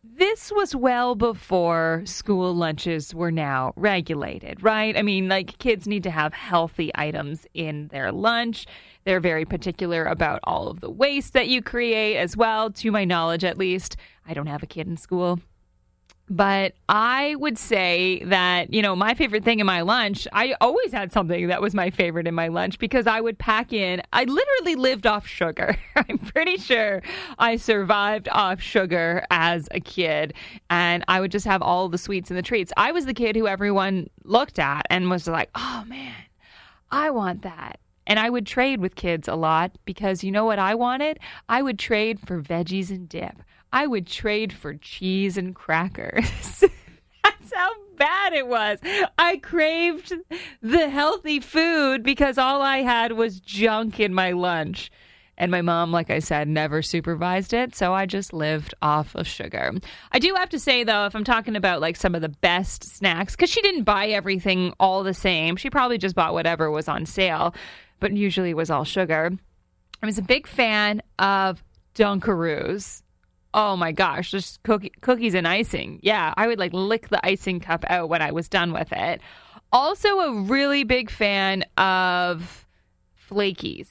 This 0.02 0.50
was 0.50 0.74
well 0.74 1.14
before 1.14 2.04
school 2.06 2.56
lunches 2.56 3.14
were 3.14 3.32
now 3.32 3.74
regulated, 3.76 4.64
right? 4.64 4.96
I 4.96 5.02
mean, 5.02 5.28
like 5.28 5.58
kids 5.58 5.88
need 5.88 6.04
to 6.04 6.12
have 6.12 6.34
healthy 6.34 6.90
items 6.96 7.46
in 7.54 7.90
their 7.90 8.12
lunch. 8.12 8.66
They're 9.04 9.20
very 9.20 9.44
particular 9.44 10.06
about 10.06 10.40
all 10.46 10.70
of 10.70 10.80
the 10.80 10.90
waste 10.90 11.34
that 11.34 11.50
you 11.50 11.62
create 11.62 12.16
as 12.16 12.38
well, 12.38 12.70
to 12.72 12.92
my 12.92 13.04
knowledge 13.04 13.44
at 13.44 13.58
least. 13.58 13.98
I 14.26 14.34
don't 14.34 14.48
have 14.48 14.64
a 14.64 14.68
kid 14.68 14.88
in 14.88 14.96
school. 14.96 15.40
But 16.30 16.74
I 16.88 17.36
would 17.40 17.58
say 17.58 18.22
that, 18.26 18.72
you 18.72 18.84
know, 18.84 18.96
my 18.96 19.16
favorite 19.16 19.44
thing 19.44 19.60
in 19.60 19.66
my 19.66 19.82
lunch, 19.82 20.28
I 20.32 20.56
always 20.62 20.92
had 20.92 21.12
something 21.12 21.48
that 21.48 21.60
was 21.60 21.74
my 21.74 21.90
favorite 21.90 22.28
in 22.28 22.36
my 22.36 22.50
lunch 22.50 22.78
because 22.78 23.08
I 23.08 23.20
would 23.20 23.40
pack 23.40 23.74
in, 23.74 24.04
I 24.14 24.26
literally 24.26 24.76
lived 24.76 25.08
off 25.08 25.26
sugar. 25.26 25.76
I'm 25.96 26.20
pretty 26.20 26.58
sure 26.58 27.02
I 27.40 27.56
survived 27.56 28.30
off 28.32 28.62
sugar 28.62 29.26
as 29.32 29.68
a 29.72 29.80
kid. 29.80 30.36
And 30.70 31.04
I 31.08 31.20
would 31.20 31.32
just 31.32 31.48
have 31.48 31.64
all 31.64 31.90
the 31.90 31.98
sweets 31.98 32.30
and 32.30 32.38
the 32.38 32.44
treats. 32.44 32.72
I 32.78 32.92
was 32.92 33.06
the 33.06 33.14
kid 33.16 33.36
who 33.36 33.48
everyone 33.48 34.08
looked 34.24 34.60
at 34.60 34.86
and 34.92 35.10
was 35.10 35.28
like, 35.28 35.50
oh 35.56 35.84
man, 35.88 36.14
I 36.92 37.10
want 37.10 37.42
that. 37.42 37.80
And 38.06 38.20
I 38.20 38.30
would 38.30 38.46
trade 38.46 38.82
with 38.82 38.96
kids 38.96 39.28
a 39.28 39.36
lot 39.36 39.72
because 39.86 40.24
you 40.24 40.32
know 40.32 40.46
what 40.46 40.60
I 40.60 40.76
wanted? 40.76 41.20
I 41.48 41.64
would 41.64 41.80
trade 41.80 42.20
for 42.20 42.42
veggies 42.42 42.92
and 42.92 43.10
dip. 43.10 43.42
I 43.72 43.88
would 43.88 44.08
trade 44.08 44.54
for 44.54 44.74
cheese 44.76 45.38
and 45.38 45.56
crackers. 45.56 46.30
That's 47.24 47.54
how 47.54 47.72
bad 47.98 48.34
it 48.34 48.48
was. 48.48 48.80
I 49.18 49.38
craved 49.38 50.14
the 50.62 50.90
healthy 50.90 51.40
food 51.40 52.04
because 52.04 52.38
all 52.38 52.62
I 52.62 52.78
had 52.78 53.12
was 53.14 53.40
junk 53.40 54.00
in 54.00 54.14
my 54.14 54.32
lunch. 54.32 54.90
And 55.38 55.52
my 55.52 55.62
mom, 55.62 55.94
like 55.94 56.10
I 56.10 56.20
said, 56.20 56.50
never 56.50 56.82
supervised 56.82 57.54
it. 57.54 57.74
So 57.74 57.94
I 57.94 58.06
just 58.06 58.34
lived 58.34 58.74
off 58.82 59.16
of 59.16 59.26
sugar. 59.26 59.72
I 60.12 60.20
do 60.20 60.36
have 60.36 60.50
to 60.50 60.60
say, 60.60 60.84
though, 60.84 61.06
if 61.06 61.16
I'm 61.16 61.24
talking 61.24 61.56
about 61.56 61.80
like 61.80 61.96
some 61.96 62.14
of 62.14 62.22
the 62.22 62.28
best 62.30 62.84
snacks, 62.84 63.38
because 63.38 63.50
she 63.50 63.62
didn't 63.62 63.84
buy 63.84 64.08
everything 64.08 64.74
all 64.82 65.02
the 65.02 65.14
same, 65.14 65.56
she 65.56 65.70
probably 65.70 65.98
just 65.98 66.14
bought 66.14 66.34
whatever 66.34 66.70
was 66.70 66.90
on 66.90 67.06
sale, 67.06 67.56
but 68.02 68.12
usually 68.12 68.50
it 68.50 68.58
was 68.58 68.70
all 68.70 68.84
sugar. 68.84 69.32
I 70.04 70.06
was 70.06 70.18
a 70.18 70.22
big 70.24 70.46
fan 70.46 71.02
of 71.20 71.64
Dunkaroos. 71.96 73.02
Oh 73.54 73.76
my 73.76 73.92
gosh, 73.92 74.32
just 74.32 74.62
cookie, 74.64 74.92
cookies 75.02 75.34
and 75.34 75.48
icing. 75.48 76.00
Yeah, 76.04 76.34
I 76.38 76.48
would 76.48 76.60
like 76.60 76.74
lick 76.74 77.10
the 77.10 77.26
icing 77.26 77.60
cup 77.60 77.84
out 77.90 78.10
when 78.10 78.22
I 78.22 78.32
was 78.32 78.48
done 78.48 78.74
with 78.74 78.92
it. 78.92 79.22
Also, 79.72 80.20
a 80.20 80.42
really 80.42 80.84
big 80.84 81.10
fan 81.10 81.64
of 81.78 82.66
flakies 83.30 83.88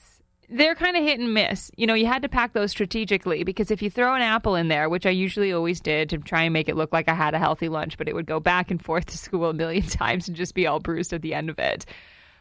they're 0.50 0.74
kind 0.74 0.96
of 0.96 1.02
hit 1.02 1.20
and 1.20 1.34
miss. 1.34 1.70
You 1.76 1.86
know, 1.86 1.94
you 1.94 2.06
had 2.06 2.22
to 2.22 2.28
pack 2.28 2.52
those 2.52 2.70
strategically 2.70 3.44
because 3.44 3.70
if 3.70 3.82
you 3.82 3.90
throw 3.90 4.14
an 4.14 4.22
apple 4.22 4.54
in 4.54 4.68
there, 4.68 4.88
which 4.88 5.04
I 5.04 5.10
usually 5.10 5.52
always 5.52 5.80
did 5.80 6.08
to 6.10 6.18
try 6.18 6.42
and 6.42 6.52
make 6.52 6.68
it 6.68 6.76
look 6.76 6.92
like 6.92 7.08
I 7.08 7.14
had 7.14 7.34
a 7.34 7.38
healthy 7.38 7.68
lunch, 7.68 7.98
but 7.98 8.08
it 8.08 8.14
would 8.14 8.26
go 8.26 8.40
back 8.40 8.70
and 8.70 8.82
forth 8.82 9.06
to 9.06 9.18
school 9.18 9.50
a 9.50 9.54
million 9.54 9.82
times 9.86 10.28
and 10.28 10.36
just 10.36 10.54
be 10.54 10.66
all 10.66 10.80
bruised 10.80 11.12
at 11.12 11.22
the 11.22 11.34
end 11.34 11.50
of 11.50 11.58
it. 11.58 11.84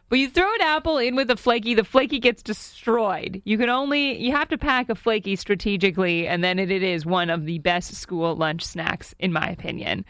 But 0.10 0.20
you 0.20 0.30
throw 0.30 0.46
an 0.46 0.62
apple 0.62 0.98
in 0.98 1.16
with 1.16 1.30
a 1.30 1.36
flaky, 1.36 1.74
the 1.74 1.84
flaky 1.84 2.20
gets 2.20 2.42
destroyed. 2.42 3.42
You 3.44 3.58
can 3.58 3.70
only 3.70 4.18
you 4.18 4.32
have 4.32 4.48
to 4.50 4.58
pack 4.58 4.90
a 4.90 4.96
flaky 4.96 5.36
strategically, 5.36 6.28
and 6.28 6.44
then 6.44 6.60
it, 6.60 6.72
it 6.72 6.82
is 6.82 7.06
one 7.06 7.30
of 7.30 7.46
the 7.46 7.60
best 7.60 7.94
school 7.96 8.36
lunch 8.36 8.64
snacks, 8.64 9.14
in 9.20 9.34
my 9.34 9.50
opinion. 9.50 10.06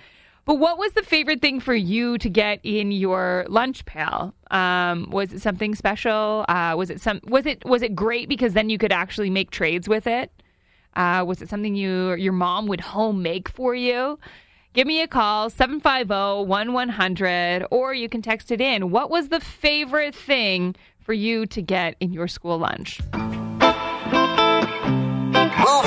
But 0.46 0.60
what 0.60 0.78
was 0.78 0.94
the 0.94 1.02
favorite 1.02 1.42
thing 1.42 1.60
for 1.60 1.74
you 1.74 2.18
to 2.20 2.30
get 2.30 2.62
in 2.64 2.92
your 2.92 3.46
lunch 3.50 3.84
pail? 3.86 4.34
Um, 4.50 5.10
was 5.10 5.34
it 5.34 5.42
something 5.42 5.76
special? 5.76 6.46
Uh, 6.48 6.74
was 6.78 6.90
it 6.90 7.02
some? 7.02 7.20
Was 7.28 7.46
it 7.46 7.66
was 7.66 7.82
it 7.82 7.96
great 7.96 8.30
because 8.30 8.54
then 8.54 8.70
you 8.70 8.78
could 8.78 8.92
actually 8.94 9.30
make 9.32 9.50
trades 9.52 9.90
with 9.90 10.06
it? 10.06 10.32
Uh, 10.96 11.24
was 11.28 11.42
it 11.42 11.50
something 11.50 11.76
you 11.76 12.14
your 12.14 12.34
mom 12.34 12.68
would 12.68 12.82
home 12.82 13.24
make 13.24 13.50
for 13.50 13.74
you? 13.74 14.20
Give 14.78 14.86
me 14.86 15.02
a 15.02 15.08
call 15.08 15.50
750-1100 15.50 17.66
or 17.72 17.96
you 17.96 18.08
can 18.08 18.22
text 18.22 18.52
it 18.52 18.62
in. 18.62 18.92
What 18.92 19.10
was 19.10 19.30
the 19.30 19.40
favorite 19.40 20.14
thing 20.14 20.76
for 21.00 21.14
you 21.14 21.48
to 21.48 21.64
get 21.64 21.96
in 22.00 22.14
your 22.14 22.28
school 22.28 22.60
lunch? 22.60 23.02
Move 23.12 23.24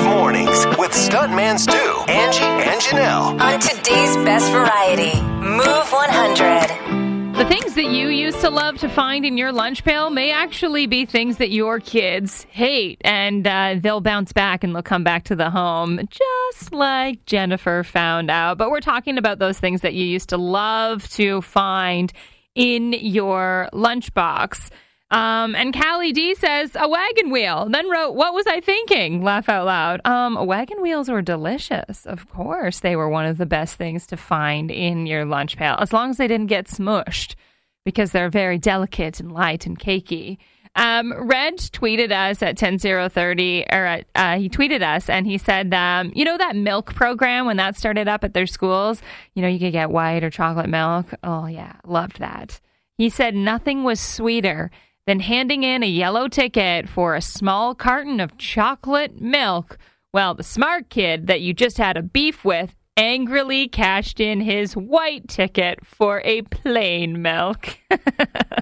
mornings 0.03 0.65
with 0.77 0.91
Stuntman 0.91 1.57
Stu, 1.57 2.03
Angie, 2.11 2.43
and 2.43 2.81
Janelle. 2.81 3.39
On 3.39 3.61
today's 3.61 4.17
best 4.25 4.51
variety, 4.51 5.21
Move 5.21 5.89
100. 5.89 7.10
The 7.33 7.45
things 7.45 7.73
that 7.75 7.85
you 7.85 8.09
used 8.09 8.41
to 8.41 8.49
love 8.49 8.77
to 8.79 8.89
find 8.89 9.25
in 9.25 9.37
your 9.37 9.51
lunch 9.51 9.83
pail 9.83 10.09
may 10.09 10.31
actually 10.31 10.85
be 10.85 11.05
things 11.05 11.37
that 11.37 11.49
your 11.49 11.79
kids 11.79 12.45
hate, 12.51 13.01
and 13.03 13.47
uh, 13.47 13.75
they'll 13.79 14.01
bounce 14.01 14.31
back 14.33 14.63
and 14.63 14.75
they'll 14.75 14.83
come 14.83 15.03
back 15.03 15.23
to 15.25 15.35
the 15.35 15.49
home, 15.49 15.99
just 16.09 16.73
like 16.73 17.25
Jennifer 17.25 17.83
found 17.83 18.29
out. 18.29 18.57
But 18.57 18.69
we're 18.69 18.81
talking 18.81 19.17
about 19.17 19.39
those 19.39 19.59
things 19.59 19.81
that 19.81 19.93
you 19.93 20.05
used 20.05 20.29
to 20.29 20.37
love 20.37 21.07
to 21.11 21.41
find 21.41 22.13
in 22.53 22.93
your 22.93 23.69
lunchbox. 23.73 24.69
Um, 25.11 25.55
and 25.55 25.77
Callie 25.77 26.13
D 26.13 26.35
says 26.35 26.71
a 26.79 26.87
wagon 26.87 27.31
wheel. 27.31 27.67
Then 27.69 27.89
wrote, 27.89 28.13
"What 28.13 28.33
was 28.33 28.47
I 28.47 28.61
thinking?" 28.61 29.21
Laugh 29.21 29.49
out 29.49 29.65
loud. 29.65 29.99
Um, 30.05 30.45
wagon 30.47 30.81
wheels 30.81 31.09
were 31.09 31.21
delicious. 31.21 32.05
Of 32.05 32.29
course, 32.29 32.79
they 32.79 32.95
were 32.95 33.09
one 33.09 33.25
of 33.25 33.37
the 33.37 33.45
best 33.45 33.75
things 33.75 34.07
to 34.07 34.17
find 34.17 34.71
in 34.71 35.05
your 35.05 35.25
lunch 35.25 35.57
pail, 35.57 35.75
as 35.79 35.91
long 35.91 36.11
as 36.11 36.17
they 36.17 36.27
didn't 36.27 36.47
get 36.47 36.67
smushed, 36.67 37.35
because 37.83 38.11
they're 38.11 38.29
very 38.29 38.57
delicate 38.57 39.19
and 39.19 39.33
light 39.33 39.65
and 39.65 39.77
cakey. 39.77 40.37
Um, 40.73 41.13
Red 41.27 41.57
tweeted 41.57 42.13
us 42.13 42.41
at 42.41 42.55
ten 42.55 42.77
zero 42.77 43.09
thirty, 43.09 43.65
or 43.69 43.85
at, 43.85 44.05
uh, 44.15 44.37
he 44.37 44.47
tweeted 44.47 44.81
us 44.81 45.09
and 45.09 45.27
he 45.27 45.37
said, 45.37 45.73
um, 45.73 46.13
you 46.15 46.23
know 46.23 46.37
that 46.37 46.55
milk 46.55 46.95
program 46.95 47.45
when 47.45 47.57
that 47.57 47.75
started 47.75 48.07
up 48.07 48.23
at 48.23 48.33
their 48.33 48.47
schools, 48.47 49.01
you 49.33 49.41
know 49.41 49.49
you 49.49 49.59
could 49.59 49.73
get 49.73 49.91
white 49.91 50.23
or 50.23 50.29
chocolate 50.29 50.69
milk. 50.69 51.07
Oh 51.21 51.47
yeah, 51.47 51.73
loved 51.85 52.19
that. 52.19 52.61
He 52.97 53.09
said 53.09 53.35
nothing 53.35 53.83
was 53.83 53.99
sweeter 53.99 54.71
than 55.07 55.19
handing 55.19 55.63
in 55.63 55.83
a 55.83 55.87
yellow 55.87 56.27
ticket 56.27 56.87
for 56.87 57.15
a 57.15 57.21
small 57.21 57.73
carton 57.75 58.19
of 58.19 58.37
chocolate 58.37 59.19
milk. 59.19 59.77
Well, 60.13 60.33
the 60.33 60.43
smart 60.43 60.89
kid 60.89 61.27
that 61.27 61.41
you 61.41 61.53
just 61.53 61.77
had 61.77 61.97
a 61.97 62.03
beef 62.03 62.43
with 62.43 62.75
angrily 62.97 63.67
cashed 63.67 64.19
in 64.19 64.41
his 64.41 64.75
white 64.75 65.27
ticket 65.27 65.85
for 65.85 66.21
a 66.25 66.41
plain 66.43 67.21
milk. 67.21 67.77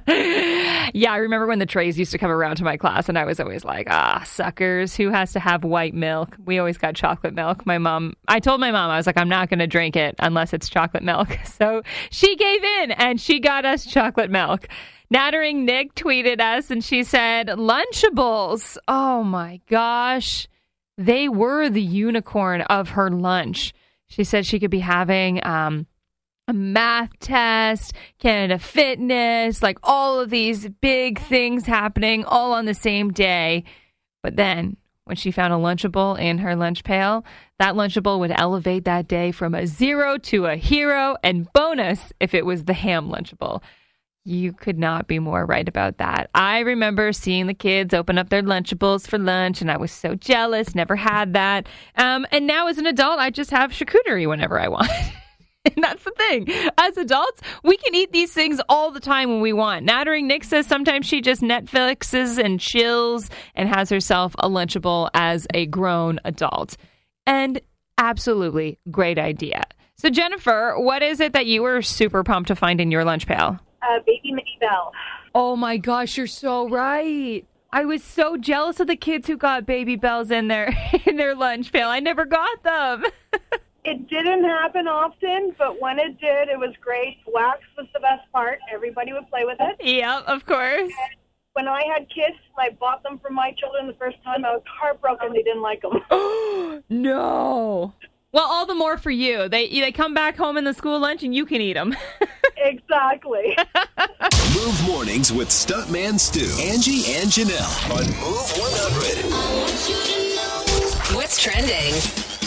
yeah, 0.08 1.12
I 1.12 1.17
remember 1.17 1.48
when 1.48 1.60
the 1.60 1.65
trays 1.65 1.98
used 1.98 2.12
to 2.12 2.17
come 2.17 2.31
around 2.31 2.55
to 2.58 2.63
my 2.63 2.77
class, 2.77 3.10
and 3.10 3.17
I 3.17 3.25
was 3.25 3.39
always 3.39 3.65
like, 3.65 3.88
ah, 3.89 4.24
suckers, 4.25 4.96
who 4.96 5.10
has 5.10 5.34
to 5.34 5.39
have 5.39 5.63
white 5.63 5.93
milk? 5.93 6.38
We 6.46 6.60
always 6.60 6.77
got 6.77 6.96
chocolate 6.96 7.34
milk. 7.34 7.65
My 7.65 7.79
mom, 7.79 8.13
I 8.27 8.39
told 8.39 8.62
my 8.62 8.72
mom, 8.72 8.89
I 8.91 8.98
was 8.98 9.08
like, 9.08 9.17
I'm 9.17 9.29
not 9.29 9.50
going 9.50 9.60
to 9.60 9.67
drink 9.67 9.96
it 9.96 10.15
unless 10.19 10.53
it's 10.53 10.69
chocolate 10.69 11.03
milk. 11.03 11.38
So 11.60 11.81
she 12.10 12.38
gave 12.38 12.63
in 12.63 12.91
and 12.91 13.19
she 13.19 13.41
got 13.41 13.65
us 13.65 13.86
chocolate 13.86 14.31
milk. 14.31 14.69
Nattering 15.12 15.66
Nick 15.66 15.96
tweeted 15.96 16.39
us 16.39 16.70
and 16.70 16.84
she 16.84 17.04
said, 17.04 17.48
Lunchables. 17.48 18.78
Oh 18.88 19.24
my 19.24 19.60
gosh. 19.68 20.48
They 20.98 21.28
were 21.28 21.70
the 21.70 21.82
unicorn 21.82 22.62
of 22.62 22.89
her 22.89 23.10
lunch. 23.10 23.74
She 24.08 24.24
said 24.24 24.46
she 24.46 24.60
could 24.60 24.70
be 24.70 24.80
having 24.80 25.46
um, 25.46 25.88
a 26.48 26.54
math 26.54 27.18
test, 27.20 27.94
Canada 28.20 28.60
Fitness, 28.60 29.63
like 29.63 29.80
all 29.82 30.20
of 30.20 30.30
these 30.30 30.68
big 30.68 31.20
things 31.20 31.66
happening 31.66 32.24
all 32.25 32.54
on 32.54 32.66
the 32.66 32.74
same 32.74 33.12
day. 33.12 33.63
But 34.22 34.36
then 34.36 34.78
when 35.06 35.16
she 35.16 35.32
found 35.32 35.54
a 35.54 35.58
Lunchable 35.58 36.20
in 36.20 36.39
her 36.39 36.56
lunch 36.56 36.84
pail, 36.84 37.25
that 37.58 37.74
Lunchable 37.74 38.20
would 38.20 38.34
elevate 38.36 38.86
that 38.86 39.08
day 39.08 39.32
from 39.32 39.56
a 39.56 39.66
zero 39.66 40.20
to 40.20 40.46
a 40.46 40.56
hero 40.56 41.18
and 41.24 41.51
bonus 41.54 42.13
if 42.20 42.36
it 42.36 42.46
was 42.46 42.66
the 42.66 42.74
ham 42.74 43.10
Lunchable. 43.10 43.63
You 44.30 44.54
could 44.54 44.78
not 44.78 45.08
be 45.08 45.18
more 45.18 45.44
right 45.44 45.68
about 45.68 45.98
that. 45.98 46.30
I 46.36 46.60
remember 46.60 47.12
seeing 47.14 47.48
the 47.48 47.56
kids 47.56 47.96
open 47.96 48.20
up 48.20 48.30
their 48.30 48.44
Lunchables 48.44 49.08
for 49.08 49.18
lunch, 49.18 49.60
and 49.60 49.72
I 49.72 49.78
was 49.78 49.92
so 49.92 50.14
jealous. 50.14 50.76
Never 50.76 50.96
had 50.96 51.34
that. 51.34 51.66
Um, 51.96 52.28
and 52.32 52.46
now, 52.46 52.68
as 52.68 52.78
an 52.78 52.86
adult, 52.86 53.18
I 53.18 53.32
just 53.32 53.50
have 53.50 53.72
charcuterie 53.72 54.30
whenever 54.30 54.60
I 54.60 54.68
want. 54.68 54.92
and 55.66 55.84
that's 55.84 56.04
the 56.04 56.12
thing. 56.12 56.48
As 56.78 56.96
adults, 56.96 57.42
we 57.64 57.76
can 57.78 57.96
eat 57.96 58.12
these 58.12 58.32
things 58.32 58.62
all 58.70 58.92
the 58.92 59.00
time 59.00 59.30
when 59.30 59.42
we 59.42 59.52
want. 59.52 59.84
Nattering 59.84 60.28
Nick 60.28 60.44
says 60.44 60.68
sometimes 60.68 61.08
she 61.08 61.22
just 61.22 61.42
Netflixes 61.42 62.38
and 62.38 62.60
chills 62.60 63.32
and 63.56 63.68
has 63.68 63.90
herself 63.90 64.36
a 64.38 64.48
Lunchable 64.48 65.10
as 65.16 65.48
a 65.56 65.66
grown 65.66 66.20
adult. 66.24 66.78
And 67.26 67.60
absolutely 67.98 68.78
great 68.92 69.18
idea. 69.18 69.64
So, 69.96 70.12
Jennifer, 70.12 70.76
what 70.78 71.02
is 71.02 71.20
it 71.20 71.34
that 71.34 71.48
you 71.48 71.64
were 71.64 71.82
super 71.82 72.24
pumped 72.24 72.50
to 72.50 72.56
find 72.56 72.80
in 72.80 72.92
your 72.92 73.04
lunch 73.04 73.26
pail? 73.26 73.60
Uh, 73.82 74.00
baby 74.06 74.36
Bell. 74.60 74.92
Oh 75.34 75.56
my 75.56 75.78
gosh, 75.78 76.18
you're 76.18 76.28
so 76.28 76.68
right. 76.68 77.46
I 77.72 77.86
was 77.86 78.04
so 78.04 78.36
jealous 78.36 78.80
of 78.80 78.88
the 78.88 78.96
kids 78.96 79.28
who 79.28 79.38
got 79.38 79.66
Babybels 79.66 80.32
in 80.32 80.48
their 80.48 80.76
in 81.06 81.18
their 81.18 81.36
lunch 81.36 81.72
pail. 81.72 81.88
I 81.90 82.00
never 82.00 82.26
got 82.26 82.64
them. 82.64 83.06
It 83.86 84.10
didn't 84.10 84.44
happen 84.44 84.88
often, 84.88 85.56
but 85.58 85.82
when 85.82 86.00
it 86.00 86.20
did, 86.20 86.50
it 86.50 86.60
was 86.60 86.76
great. 86.82 87.18
Wax 87.26 87.62
was 87.78 87.88
the 87.94 88.02
best 88.02 88.30
part. 88.32 88.60
Everybody 88.72 89.14
would 89.14 89.28
play 89.30 89.46
with 89.46 89.58
it. 89.60 89.78
yep, 89.84 90.24
of 90.28 90.46
course. 90.46 90.92
When 91.54 91.68
I 91.68 91.82
had 91.92 92.08
kids, 92.10 92.36
I 92.58 92.72
bought 92.72 93.02
them 93.04 93.20
for 93.20 93.32
my 93.32 93.52
children 93.58 93.88
the 93.88 93.94
first 93.94 94.18
time. 94.24 94.44
I 94.46 94.52
was 94.52 94.64
heartbroken 94.68 95.32
they 95.34 95.42
didn't 95.44 95.62
like 95.62 95.82
them. 95.82 96.84
no. 96.90 97.94
Well, 98.32 98.46
all 98.46 98.68
the 98.68 98.76
more 98.76 98.98
for 98.98 99.10
you. 99.10 99.50
They 99.50 99.68
they 99.68 99.92
come 99.92 100.14
back 100.14 100.38
home 100.38 100.56
in 100.58 100.64
the 100.64 100.74
school 100.74 101.00
lunch 101.00 101.24
and 101.24 101.34
you 101.34 101.48
can 101.48 101.62
eat 101.62 101.74
them. 101.74 101.96
exactly. 102.58 103.58
Move 104.54 104.84
mornings 104.86 105.34
with 105.34 105.50
Stuntman 105.50 106.20
Stu, 106.20 106.46
Angie, 106.62 107.12
and 107.16 107.30
Janelle 107.30 107.90
on 107.90 108.06
Move 108.20 108.52
100. 108.58 111.16
What's 111.16 111.42
trending? 111.42 111.94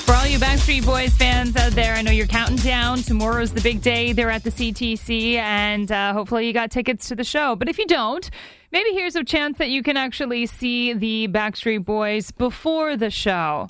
For 0.04 0.14
all 0.14 0.26
you 0.26 0.38
Backstreet 0.38 0.86
Boys 0.86 1.12
fans 1.16 1.56
out 1.56 1.72
there, 1.72 1.94
I 1.94 2.02
know 2.02 2.12
you're 2.12 2.26
counting 2.28 2.56
down. 2.56 2.98
Tomorrow's 2.98 3.52
the 3.52 3.60
big 3.60 3.82
day. 3.82 4.12
They're 4.12 4.30
at 4.30 4.44
the 4.44 4.50
CTC, 4.50 5.34
and 5.34 5.90
uh, 5.90 6.12
hopefully 6.12 6.46
you 6.46 6.52
got 6.52 6.70
tickets 6.70 7.08
to 7.08 7.16
the 7.16 7.24
show. 7.24 7.56
But 7.56 7.68
if 7.68 7.78
you 7.78 7.86
don't, 7.86 8.30
maybe 8.70 8.90
here's 8.90 9.16
a 9.16 9.24
chance 9.24 9.58
that 9.58 9.70
you 9.70 9.82
can 9.82 9.96
actually 9.96 10.46
see 10.46 10.92
the 10.92 11.26
Backstreet 11.28 11.84
Boys 11.84 12.30
before 12.30 12.96
the 12.96 13.10
show. 13.10 13.66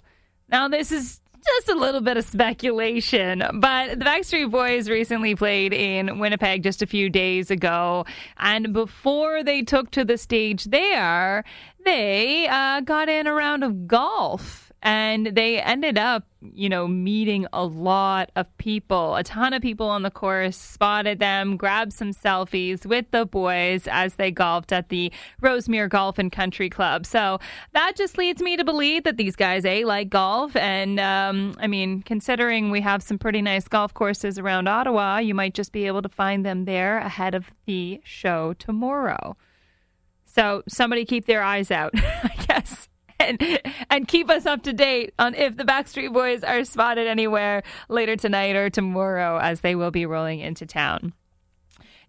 Now, 0.50 0.68
this 0.68 0.92
is 0.92 1.21
just 1.44 1.68
a 1.68 1.74
little 1.74 2.00
bit 2.00 2.16
of 2.16 2.24
speculation, 2.24 3.42
but 3.54 3.98
the 3.98 4.04
Backstreet 4.04 4.50
Boys 4.50 4.88
recently 4.88 5.34
played 5.34 5.72
in 5.72 6.18
Winnipeg 6.18 6.62
just 6.62 6.82
a 6.82 6.86
few 6.86 7.10
days 7.10 7.50
ago. 7.50 8.04
And 8.38 8.72
before 8.72 9.42
they 9.42 9.62
took 9.62 9.90
to 9.92 10.04
the 10.04 10.18
stage 10.18 10.64
there, 10.64 11.44
they 11.84 12.46
uh, 12.48 12.80
got 12.80 13.08
in 13.08 13.26
a 13.26 13.32
round 13.32 13.64
of 13.64 13.86
golf 13.86 14.71
and 14.82 15.26
they 15.26 15.60
ended 15.60 15.96
up, 15.96 16.24
you 16.40 16.68
know, 16.68 16.88
meeting 16.88 17.46
a 17.52 17.64
lot 17.64 18.32
of 18.34 18.46
people. 18.58 19.14
A 19.14 19.22
ton 19.22 19.52
of 19.52 19.62
people 19.62 19.86
on 19.86 20.02
the 20.02 20.10
course 20.10 20.56
spotted 20.56 21.20
them, 21.20 21.56
grabbed 21.56 21.92
some 21.92 22.12
selfies 22.12 22.84
with 22.84 23.06
the 23.12 23.24
boys 23.24 23.86
as 23.88 24.16
they 24.16 24.32
golfed 24.32 24.72
at 24.72 24.88
the 24.88 25.12
Rossmere 25.40 25.88
Golf 25.88 26.18
and 26.18 26.32
Country 26.32 26.68
Club. 26.68 27.06
So 27.06 27.38
that 27.72 27.94
just 27.94 28.18
leads 28.18 28.42
me 28.42 28.56
to 28.56 28.64
believe 28.64 29.04
that 29.04 29.18
these 29.18 29.36
guys, 29.36 29.64
A, 29.64 29.84
like 29.84 30.10
golf. 30.10 30.56
And 30.56 30.98
um, 30.98 31.54
I 31.60 31.68
mean, 31.68 32.02
considering 32.02 32.72
we 32.72 32.80
have 32.80 33.04
some 33.04 33.18
pretty 33.18 33.40
nice 33.40 33.68
golf 33.68 33.94
courses 33.94 34.36
around 34.36 34.66
Ottawa, 34.66 35.18
you 35.18 35.34
might 35.34 35.54
just 35.54 35.70
be 35.70 35.86
able 35.86 36.02
to 36.02 36.08
find 36.08 36.44
them 36.44 36.64
there 36.64 36.98
ahead 36.98 37.36
of 37.36 37.52
the 37.66 38.00
show 38.02 38.52
tomorrow. 38.54 39.36
So 40.24 40.64
somebody 40.66 41.04
keep 41.04 41.26
their 41.26 41.42
eyes 41.42 41.70
out, 41.70 41.92
I 41.94 42.34
guess 42.48 42.88
and, 43.28 43.60
and 43.90 44.08
keep 44.08 44.30
us 44.30 44.46
up 44.46 44.62
to 44.64 44.72
date 44.72 45.14
on 45.18 45.34
if 45.34 45.56
the 45.56 45.64
Backstreet 45.64 46.12
Boys 46.12 46.42
are 46.42 46.64
spotted 46.64 47.06
anywhere 47.06 47.62
later 47.88 48.16
tonight 48.16 48.56
or 48.56 48.70
tomorrow 48.70 49.38
as 49.38 49.60
they 49.60 49.74
will 49.74 49.90
be 49.90 50.06
rolling 50.06 50.40
into 50.40 50.66
town. 50.66 51.12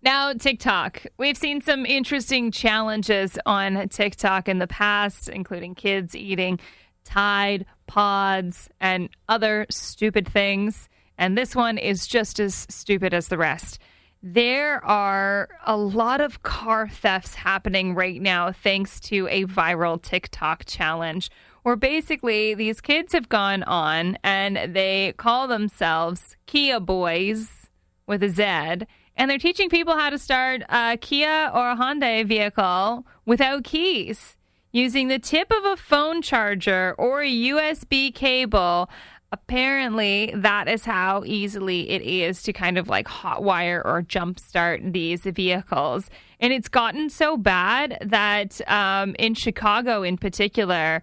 Now, 0.02 0.34
TikTok. 0.34 1.06
We've 1.18 1.38
seen 1.38 1.62
some 1.62 1.86
interesting 1.86 2.52
challenges 2.52 3.38
on 3.46 3.88
TikTok 3.88 4.50
in 4.50 4.60
the 4.60 4.68
past, 4.68 5.30
including 5.30 5.76
kids 5.76 6.14
eating 6.14 6.60
Tide 7.06 7.66
Pods 7.88 8.70
and 8.82 9.10
other 9.30 9.66
stupid 9.70 10.28
things. 10.28 10.90
And 11.18 11.38
this 11.38 11.56
one 11.56 11.78
is 11.78 12.06
just 12.06 12.40
as 12.42 12.68
stupid 12.70 13.14
as 13.14 13.30
the 13.30 13.38
rest. 13.38 13.80
There 14.26 14.84
are 14.86 15.50
a 15.66 15.76
lot 15.76 16.22
of 16.22 16.44
car 16.44 16.88
thefts 16.88 17.36
happening 17.36 17.94
right 17.94 18.22
now 18.22 18.54
thanks 18.54 19.02
to 19.02 19.28
a 19.28 19.44
viral 19.44 20.02
TikTok 20.02 20.64
challenge 20.66 21.30
where 21.64 21.76
basically 21.76 22.54
these 22.54 22.80
kids 22.80 23.12
have 23.12 23.28
gone 23.28 23.64
on 23.64 24.18
and 24.24 24.74
they 24.74 25.14
call 25.18 25.50
themselves 25.50 26.38
Kia 26.46 26.80
Boyz 26.80 27.68
with 28.08 28.24
a 28.24 28.30
Z 28.30 28.86
and 29.18 29.30
they're 29.30 29.38
teaching 29.38 29.70
people 29.70 29.98
how 29.98 30.10
to 30.10 30.18
start 30.18 30.62
a 30.70 30.96
Kia 30.96 31.52
or 31.54 31.72
a 31.72 31.76
Hyundai 31.76 32.26
vehicle 32.26 33.06
without 33.26 33.66
keys 33.66 34.38
using 34.72 35.10
the 35.10 35.20
tip 35.20 35.52
of 35.52 35.66
a 35.66 35.76
phone 35.76 36.22
charger 36.22 36.96
or 36.98 37.22
a 37.22 37.30
USB 37.30 38.14
cable 38.14 38.90
apparently 39.34 40.32
that 40.36 40.68
is 40.68 40.86
how 40.86 41.24
easily 41.26 41.90
it 41.90 42.04
is 42.04 42.44
to 42.44 42.54
kind 42.54 42.78
of 42.78 42.88
like 42.88 43.08
hotwire 43.08 43.82
or 43.84 44.04
jumpstart 44.04 44.94
these 44.94 45.22
vehicles. 45.22 46.08
And 46.40 46.54
it's 46.54 46.70
gotten 46.70 47.10
so 47.10 47.36
bad 47.36 47.98
that 48.06 48.62
um, 48.70 49.16
in 49.18 49.34
Chicago, 49.34 50.04
in 50.04 50.20
particular, 50.20 51.02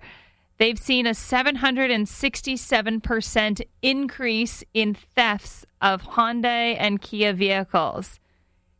they've 0.58 0.78
seen 0.78 1.08
a 1.08 1.10
767% 1.10 3.62
increase 3.82 4.62
in 4.74 4.94
thefts 4.94 5.66
of 5.82 6.02
Hyundai 6.02 6.76
and 6.78 7.02
Kia 7.02 7.32
vehicles. 7.32 8.20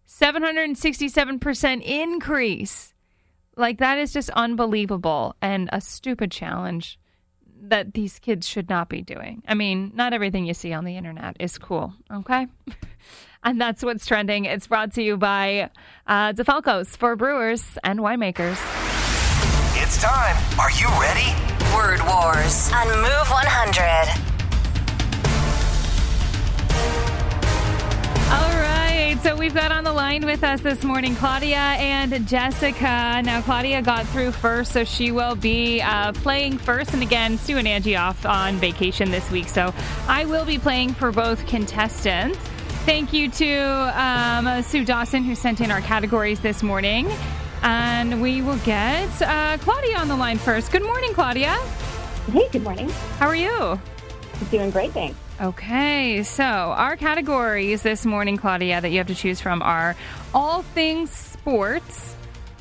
767% 0.07 1.83
increase. 1.83 2.95
Like, 3.57 3.79
that 3.79 3.99
is 3.99 4.13
just 4.13 4.31
unbelievable 4.31 5.35
and 5.43 5.69
a 5.73 5.81
stupid 5.81 6.31
challenge 6.31 7.00
that 7.61 7.95
these 7.95 8.19
kids 8.19 8.49
should 8.49 8.69
not 8.69 8.89
be 8.89 9.03
doing. 9.03 9.43
I 9.47 9.55
mean, 9.55 9.93
not 9.95 10.13
everything 10.13 10.47
you 10.47 10.55
see 10.55 10.73
on 10.73 10.85
the 10.85 10.97
internet 10.97 11.37
is 11.41 11.59
cool, 11.59 11.93
okay? 12.13 12.47
and 13.45 13.61
that's 13.61 13.83
what's 13.83 14.07
trending. 14.07 14.45
It's 14.45 14.67
brought 14.67 14.95
to 14.95 15.03
you 15.03 15.17
by 15.17 15.71
uh, 16.07 16.33
DeFalco's 16.33 16.97
for 16.97 17.17
brewers 17.17 17.79
and 17.85 18.01
winemakers. 18.01 18.59
It's 19.83 20.01
time. 20.03 20.37
Are 20.59 20.71
you 20.73 20.89
ready? 21.01 21.35
Word 21.75 22.01
Wars 22.07 22.71
on 22.73 22.89
Move 22.89 23.29
100. 23.29 24.30
Right, 29.21 29.33
so 29.33 29.37
we've 29.37 29.55
got 29.55 29.71
on 29.71 29.85
the 29.85 29.93
line 29.93 30.25
with 30.25 30.43
us 30.43 30.63
this 30.63 30.83
morning 30.83 31.15
Claudia 31.15 31.57
and 31.57 32.27
Jessica. 32.27 33.21
Now, 33.23 33.43
Claudia 33.43 33.83
got 33.83 34.07
through 34.07 34.33
first, 34.33 34.73
so 34.73 34.85
she 34.85 35.13
will 35.13 35.35
be 35.35 35.83
uh, 35.83 36.13
playing 36.13 36.57
first. 36.57 36.95
And 36.95 37.03
again, 37.03 37.37
Stu 37.37 37.59
and 37.59 37.69
Angie 37.69 37.97
off 37.97 38.25
on 38.25 38.57
vacation 38.57 39.11
this 39.11 39.31
week, 39.31 39.49
so 39.49 39.75
I 40.09 40.25
will 40.25 40.45
be 40.47 40.59
playing 40.59 40.95
for 40.95 41.13
both 41.13 41.47
contestants. 41.47 42.39
Thank 42.87 43.13
you 43.13 43.31
to 43.31 44.01
um, 44.01 44.63
Sue 44.63 44.85
Dawson, 44.85 45.23
who 45.23 45.35
sent 45.35 45.61
in 45.61 45.71
our 45.71 45.83
categories 45.83 46.41
this 46.41 46.63
morning. 46.63 47.11
And 47.63 48.23
we 48.23 48.41
will 48.41 48.59
get 48.59 49.11
uh, 49.21 49.59
Claudia 49.59 49.99
on 49.99 50.09
the 50.09 50.17
line 50.17 50.39
first. 50.39 50.73
Good 50.73 50.85
morning, 50.85 51.13
Claudia. 51.13 51.53
Hey, 52.33 52.49
good 52.51 52.63
morning. 52.63 52.89
How 53.19 53.27
are 53.27 53.37
you? 53.37 53.79
Doing 54.51 54.71
great, 54.71 54.93
thanks. 54.93 55.19
Okay, 55.41 56.23
so 56.23 56.45
our 56.45 56.97
categories 56.97 57.81
this 57.81 58.05
morning, 58.05 58.37
Claudia, 58.37 58.79
that 58.79 58.91
you 58.91 58.99
have 58.99 59.07
to 59.07 59.15
choose 59.15 59.41
from 59.41 59.63
are 59.63 59.97
all 60.35 60.61
things 60.61 61.11
sports 61.11 62.15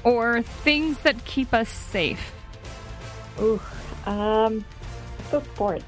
or 0.05 0.41
things 0.41 0.97
that 0.99 1.25
keep 1.25 1.53
us 1.53 1.67
safe. 1.67 2.31
Ooh, 3.41 3.59
um, 4.05 4.63
so 5.29 5.41
sports. 5.41 5.83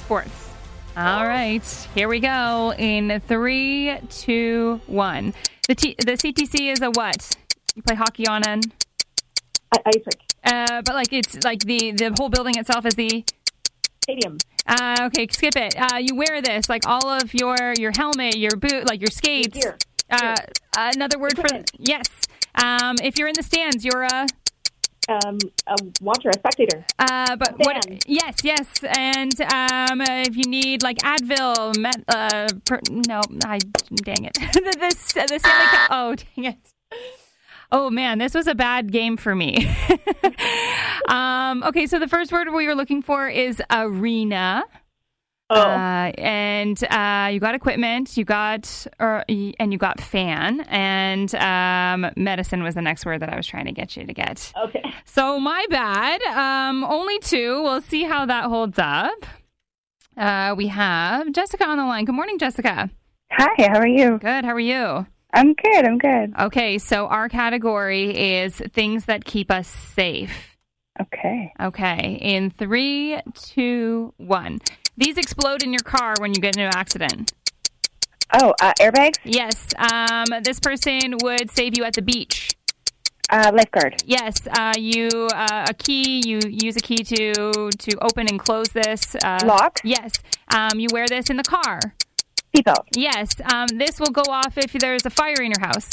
Sports. 0.00 0.50
All 0.96 1.24
right, 1.26 1.64
here 1.94 2.08
we 2.08 2.18
go. 2.18 2.74
In 2.76 3.22
three, 3.28 3.96
two, 4.10 4.80
one. 4.88 5.34
The 5.68 5.76
T- 5.76 5.94
the 6.04 6.12
CTC 6.12 6.72
is 6.72 6.80
a 6.80 6.90
what? 6.90 7.36
You 7.76 7.82
play 7.82 7.94
hockey 7.94 8.26
on 8.26 8.42
an. 8.48 8.62
I- 9.70 9.82
ice 9.86 9.94
rink. 9.94 10.20
Uh, 10.44 10.82
but 10.82 10.96
like 10.96 11.12
it's 11.12 11.44
like 11.44 11.60
the 11.60 11.92
the 11.92 12.12
whole 12.18 12.28
building 12.28 12.58
itself 12.58 12.84
is 12.84 12.94
the. 12.94 13.24
Stadium. 14.02 14.38
Uh, 14.66 14.96
okay, 15.02 15.26
skip 15.30 15.56
it. 15.56 15.74
Uh, 15.78 15.98
you 15.98 16.14
wear 16.14 16.42
this 16.42 16.68
like 16.68 16.86
all 16.86 17.08
of 17.08 17.32
your 17.34 17.56
your 17.78 17.92
helmet, 17.96 18.36
your 18.36 18.56
boot, 18.56 18.88
like 18.88 19.00
your 19.00 19.10
skates. 19.10 19.58
Gear. 19.58 19.76
Uh, 20.10 20.36
another 20.76 21.18
word 21.18 21.36
for 21.36 21.46
yes. 21.78 22.06
Um, 22.62 22.96
if 23.02 23.18
you're 23.18 23.28
in 23.28 23.34
the 23.36 23.42
stands, 23.42 23.84
you're 23.84 24.02
a. 24.02 24.26
Um, 25.08 25.38
a 25.66 25.74
watcher, 26.00 26.30
a 26.30 26.38
spectator. 26.38 26.84
Uh, 26.96 27.34
but 27.34 27.58
what? 27.58 27.84
Yes, 28.06 28.36
yes. 28.44 28.68
And 28.84 29.32
um, 29.40 30.00
uh, 30.00 30.04
if 30.08 30.36
you 30.36 30.44
need 30.44 30.82
like 30.84 30.98
Advil, 30.98 31.76
met, 31.76 32.04
uh, 32.06 32.46
per, 32.64 32.78
no, 32.88 33.20
I 33.44 33.58
dang 34.04 34.24
it. 34.24 34.34
the 34.52 34.76
this 34.78 35.12
the 35.12 35.38
Stanley 35.38 35.66
Cup. 35.66 35.88
Oh, 35.90 36.14
dang 36.14 36.44
it. 36.44 36.71
Oh 37.74 37.88
man, 37.90 38.18
this 38.18 38.34
was 38.34 38.46
a 38.46 38.54
bad 38.54 38.92
game 38.92 39.16
for 39.16 39.34
me. 39.34 39.66
um, 41.08 41.62
okay, 41.64 41.86
so 41.86 41.98
the 41.98 42.06
first 42.06 42.30
word 42.30 42.52
we 42.52 42.66
were 42.66 42.74
looking 42.74 43.00
for 43.02 43.28
is 43.28 43.62
arena. 43.70 44.62
Oh, 45.48 45.60
Uh, 45.60 46.12
and 46.16 46.82
uh, 46.84 47.28
you 47.32 47.40
got 47.40 47.54
equipment, 47.54 48.16
you 48.16 48.24
got, 48.24 48.86
or, 49.00 49.24
and 49.28 49.72
you 49.72 49.78
got 49.78 50.00
fan, 50.00 50.60
and 50.68 51.34
um, 51.34 52.10
medicine 52.16 52.62
was 52.62 52.74
the 52.74 52.80
next 52.82 53.04
word 53.04 53.20
that 53.20 53.30
I 53.30 53.36
was 53.36 53.46
trying 53.46 53.66
to 53.66 53.72
get 53.72 53.96
you 53.96 54.04
to 54.06 54.12
get. 54.14 54.52
okay. 54.64 54.82
So 55.04 55.38
my 55.40 55.66
bad. 55.68 56.22
Um, 56.24 56.84
only 56.84 57.18
two. 57.18 57.62
We'll 57.62 57.82
see 57.82 58.04
how 58.04 58.24
that 58.26 58.44
holds 58.44 58.78
up. 58.78 59.26
Uh, 60.16 60.54
we 60.56 60.68
have 60.68 61.32
Jessica 61.32 61.66
on 61.66 61.76
the 61.78 61.84
line. 61.84 62.04
Good 62.04 62.14
morning, 62.14 62.38
Jessica. 62.38 62.88
Hi, 63.32 63.66
how 63.68 63.78
are 63.78 63.86
you? 63.86 64.18
Good. 64.18 64.44
How 64.44 64.52
are 64.52 64.60
you? 64.60 65.06
I'm 65.32 65.54
good, 65.54 65.84
I'm 65.86 65.98
good. 65.98 66.34
Okay, 66.38 66.78
so 66.78 67.06
our 67.06 67.28
category 67.28 68.40
is 68.40 68.56
things 68.72 69.06
that 69.06 69.24
keep 69.24 69.50
us 69.50 69.66
safe. 69.66 70.56
Okay. 71.00 71.52
Okay, 71.60 72.18
in 72.20 72.50
three, 72.50 73.18
two, 73.34 74.12
one. 74.18 74.60
These 74.96 75.16
explode 75.16 75.62
in 75.62 75.72
your 75.72 75.80
car 75.84 76.14
when 76.20 76.34
you 76.34 76.40
get 76.40 76.56
into 76.56 76.66
an 76.66 76.72
accident. 76.76 77.32
Oh, 78.34 78.54
uh, 78.60 78.72
airbags, 78.78 79.14
Yes, 79.24 79.68
um, 79.78 80.26
this 80.42 80.60
person 80.60 81.16
would 81.22 81.50
save 81.50 81.76
you 81.78 81.84
at 81.84 81.94
the 81.94 82.02
beach. 82.02 82.50
uh, 83.30 83.50
lifeguard, 83.54 84.02
Yes, 84.04 84.46
uh, 84.58 84.74
you 84.78 85.08
uh, 85.34 85.66
a 85.70 85.74
key. 85.74 86.22
You 86.26 86.40
use 86.46 86.76
a 86.76 86.80
key 86.80 86.96
to 87.04 87.70
to 87.70 87.98
open 88.02 88.26
and 88.28 88.38
close 88.38 88.68
this 88.68 89.16
uh, 89.24 89.38
Lock? 89.46 89.80
Yes, 89.82 90.12
um, 90.54 90.78
you 90.78 90.88
wear 90.92 91.06
this 91.08 91.30
in 91.30 91.36
the 91.38 91.42
car. 91.42 91.80
Seatbelt, 92.54 92.84
Yes, 92.96 93.30
um, 93.52 93.66
this 93.78 93.98
will 94.00 94.10
go 94.12 94.22
off 94.28 94.56
if 94.58 94.72
there's 94.72 95.04
a 95.06 95.10
fire 95.10 95.40
in 95.40 95.52
your 95.52 95.60
house. 95.60 95.90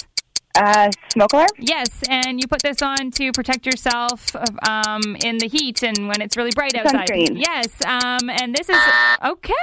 uh, 0.57 0.89
smoke 1.13 1.33
alarm, 1.33 1.47
Yes, 1.57 1.87
and 2.09 2.39
you 2.39 2.47
put 2.47 2.61
this 2.61 2.81
on 2.81 3.11
to 3.11 3.31
protect 3.31 3.65
yourself 3.65 4.35
um, 4.67 5.15
in 5.23 5.37
the 5.37 5.47
heat 5.47 5.83
and 5.83 6.07
when 6.07 6.21
it's 6.21 6.35
really 6.37 6.51
bright 6.55 6.75
outside. 6.75 7.07
Sunscreen. 7.07 7.37
Yes, 7.45 7.67
um, 7.85 8.29
and 8.29 8.53
this 8.55 8.67
is 8.69 8.77
okay. 9.23 9.53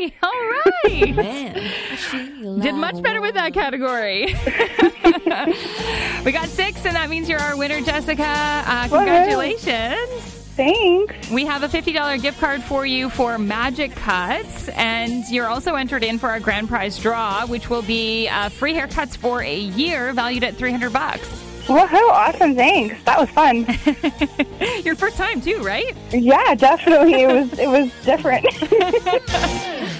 All 0.22 0.30
right. 0.30 1.16
Man, 1.16 2.60
Did 2.60 2.74
much 2.74 3.02
better 3.02 3.20
with 3.22 3.34
that 3.34 3.54
category. 3.54 4.26
we 6.24 6.30
got 6.32 6.48
six, 6.48 6.84
and 6.84 6.94
that 6.94 7.08
means 7.08 7.28
you're 7.28 7.40
our 7.40 7.56
winner, 7.56 7.80
Jessica. 7.80 8.22
Uh, 8.66 8.88
congratulations. 8.88 10.37
Thanks. 10.58 11.30
We 11.30 11.46
have 11.46 11.62
a 11.62 11.68
$50 11.68 12.20
gift 12.20 12.40
card 12.40 12.64
for 12.64 12.84
you 12.84 13.10
for 13.10 13.36
Magicuts, 13.36 14.68
and 14.76 15.22
you're 15.30 15.46
also 15.46 15.76
entered 15.76 16.02
in 16.02 16.18
for 16.18 16.28
our 16.28 16.40
grand 16.40 16.68
prize 16.68 16.98
draw, 16.98 17.46
which 17.46 17.70
will 17.70 17.82
be 17.82 18.26
uh, 18.28 18.48
free 18.48 18.74
haircuts 18.74 19.16
for 19.16 19.40
a 19.40 19.56
year, 19.56 20.12
valued 20.12 20.42
at 20.42 20.56
300 20.56 20.92
bucks. 20.92 21.28
Woohoo! 21.68 22.10
Awesome. 22.10 22.56
Thanks. 22.56 23.00
That 23.04 23.20
was 23.20 23.30
fun. 23.30 23.66
Your 24.84 24.96
first 24.96 25.16
time 25.16 25.40
too, 25.40 25.58
right? 25.62 25.94
yeah, 26.10 26.56
definitely. 26.56 27.22
It 27.22 27.28
was 27.28 27.58
it 27.58 27.68
was 27.68 27.92
different. 28.04 28.46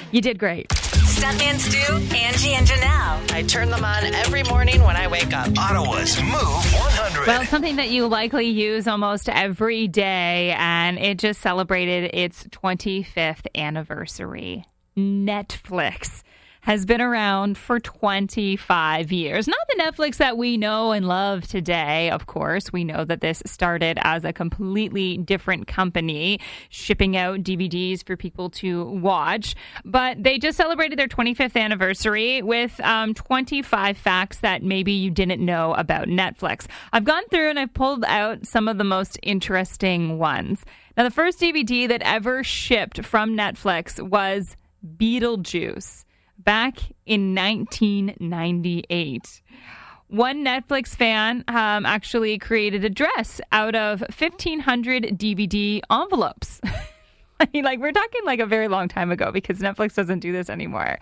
You 0.11 0.23
did 0.23 0.39
great. 0.39 0.73
Stuntman 1.19 1.59
Stu, 1.59 2.17
Angie, 2.17 2.53
and 2.53 2.65
Janelle. 2.65 3.33
I 3.33 3.43
turn 3.43 3.71
them 3.71 3.85
on 3.85 4.05
every 4.15 4.45
morning 4.45 4.85
when 4.85 4.95
I 4.95 5.09
wake 5.09 5.35
up. 5.35 5.49
Ottawa's 5.59 6.17
Move 6.23 6.33
100. 6.33 7.27
Well, 7.27 7.45
something 7.47 7.75
that 7.75 7.89
you 7.89 8.07
likely 8.07 8.47
use 8.47 8.87
almost 8.87 9.29
every 9.29 9.89
day, 9.89 10.55
and 10.57 10.97
it 10.97 11.19
just 11.19 11.41
celebrated 11.41 12.13
its 12.15 12.45
25th 12.45 13.49
anniversary. 13.57 14.65
Netflix 14.97 16.23
has 16.69 16.85
been 16.85 17.01
around 17.01 17.57
for 17.57 17.81
25 17.81 19.11
years. 19.11 19.49
Not 19.49 19.59
the 19.69 19.83
Netflix 19.83 20.19
that 20.19 20.37
we 20.37 20.59
know 20.59 20.93
and 20.93 21.09
love 21.09 21.47
today, 21.47 22.11
of 22.11 22.27
course. 22.27 22.71
We 22.71 22.85
know 22.85 23.07
that 23.07 23.23
this 23.23 23.43
started 23.47 23.99
as 24.03 24.23
a 24.23 24.35
completely 24.35 25.17
different 25.17 25.67
company 25.67 26.41
shipping 26.69 27.17
out 27.17 27.39
DVDs 27.39 28.05
for 28.05 28.19
people 28.19 28.51
to 28.51 28.85
watch. 28.85 29.55
But 29.83 30.23
they 30.23 30.39
just 30.39 30.59
celebrated 30.59 30.99
their 30.99 31.09
25th 31.09 31.57
anniversary 31.57 32.43
with 32.43 32.79
um, 32.81 33.15
25 33.15 33.97
facts 33.97 34.41
that 34.41 34.63
maybe 34.63 34.93
you 34.93 35.11
didn't 35.11 35.43
know 35.43 35.73
about 35.73 36.09
Netflix. 36.09 36.67
I've 36.93 37.05
gone 37.05 37.27
through 37.31 37.49
and 37.49 37.59
I've 37.59 37.73
pulled 37.73 38.05
out 38.05 38.47
some 38.47 38.69
of 38.69 38.77
the 38.77 38.85
most 38.85 39.19
interesting 39.23 40.19
ones. 40.19 40.67
Now, 40.99 41.05
the 41.05 41.11
first 41.11 41.41
DVD 41.41 41.89
that 41.89 42.03
ever 42.03 42.45
shipped 42.45 43.07
from 43.07 43.35
Netflix 43.35 44.07
was 44.07 44.55
Beetlejuice 44.99 46.05
back 46.39 46.79
in 47.05 47.35
1998. 47.35 49.43
One 50.09 50.43
Netflix 50.43 50.89
fan 50.89 51.45
um, 51.49 51.85
actually 51.85 52.39
created 52.39 52.85
a 52.85 52.89
dress 52.89 53.43
out 53.53 53.75
of 53.75 54.01
1,500 54.01 55.19
DVD 55.19 55.83
envelopes. 55.91 56.61
I 57.41 57.49
mean, 57.53 57.65
like, 57.65 57.79
we're 57.79 57.93
talking 57.93 58.23
like 58.25 58.41
a 58.41 58.47
very 58.47 58.69
long 58.69 58.89
time 58.89 59.11
ago 59.11 59.31
because 59.31 59.59
Netflix 59.59 59.95
doesn't 59.95 60.21
do 60.21 60.33
this 60.33 60.49
anymore. 60.49 60.99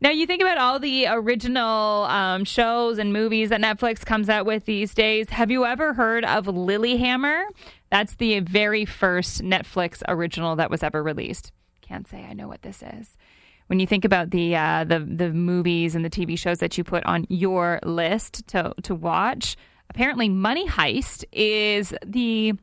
Now, 0.00 0.10
you 0.10 0.26
think 0.26 0.40
about 0.40 0.58
all 0.58 0.78
the 0.78 1.08
original 1.08 2.04
um, 2.04 2.44
shows 2.44 2.98
and 2.98 3.12
movies 3.12 3.50
that 3.50 3.60
Netflix 3.60 4.06
comes 4.06 4.30
out 4.30 4.46
with 4.46 4.64
these 4.64 4.94
days. 4.94 5.28
Have 5.28 5.50
you 5.50 5.66
ever 5.66 5.92
heard 5.92 6.24
of 6.24 6.46
Lilyhammer? 6.46 7.44
That's 7.90 8.14
the 8.14 8.40
very 8.40 8.84
first 8.84 9.42
Netflix 9.42 10.02
original 10.08 10.56
that 10.56 10.70
was 10.70 10.82
ever 10.82 11.02
released. 11.02 11.52
Can't 11.82 12.08
say 12.08 12.24
I 12.24 12.32
know 12.32 12.48
what 12.48 12.62
this 12.62 12.82
is 12.82 13.16
when 13.68 13.80
you 13.80 13.86
think 13.86 14.04
about 14.04 14.30
the 14.30 14.56
uh, 14.56 14.84
the 14.84 14.98
the 14.98 15.30
movies 15.30 15.94
and 15.94 16.04
the 16.04 16.10
TV 16.10 16.38
shows 16.38 16.58
that 16.58 16.76
you 16.76 16.84
put 16.84 17.04
on 17.04 17.26
your 17.28 17.78
list 17.84 18.46
to 18.48 18.74
to 18.82 18.94
watch, 18.94 19.56
apparently 19.90 20.28
Money 20.28 20.66
Heist 20.66 21.24
is 21.32 21.94
the 22.04 22.54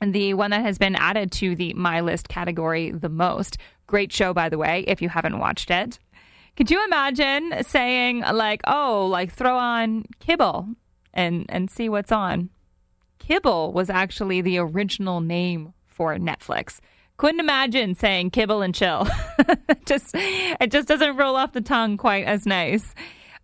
the 0.00 0.34
one 0.34 0.50
that 0.50 0.62
has 0.62 0.76
been 0.76 0.96
added 0.96 1.32
to 1.32 1.56
the 1.56 1.72
my 1.74 2.00
list 2.00 2.28
category 2.28 2.90
the 2.90 3.08
most. 3.08 3.56
Great 3.86 4.12
show, 4.12 4.32
by 4.32 4.48
the 4.48 4.58
way, 4.58 4.84
if 4.88 5.00
you 5.00 5.08
haven't 5.08 5.38
watched 5.38 5.70
it. 5.70 5.98
Could 6.56 6.70
you 6.70 6.84
imagine 6.84 7.62
saying 7.62 8.20
like, 8.20 8.60
"Oh, 8.66 9.06
like 9.06 9.32
throw 9.32 9.56
on 9.56 10.04
Kibble 10.18 10.68
and 11.12 11.46
and 11.48 11.70
see 11.70 11.88
what's 11.88 12.12
on"? 12.12 12.50
Kibble 13.20 13.72
was 13.72 13.88
actually 13.88 14.40
the 14.40 14.58
original 14.58 15.20
name 15.20 15.74
for 15.86 16.16
Netflix. 16.16 16.80
Couldn't 17.16 17.40
imagine 17.40 17.94
saying 17.94 18.30
kibble 18.30 18.62
and 18.62 18.74
chill. 18.74 19.06
just 19.86 20.10
it 20.14 20.70
just 20.70 20.88
doesn't 20.88 21.16
roll 21.16 21.36
off 21.36 21.52
the 21.52 21.60
tongue 21.60 21.96
quite 21.96 22.26
as 22.26 22.44
nice. 22.46 22.94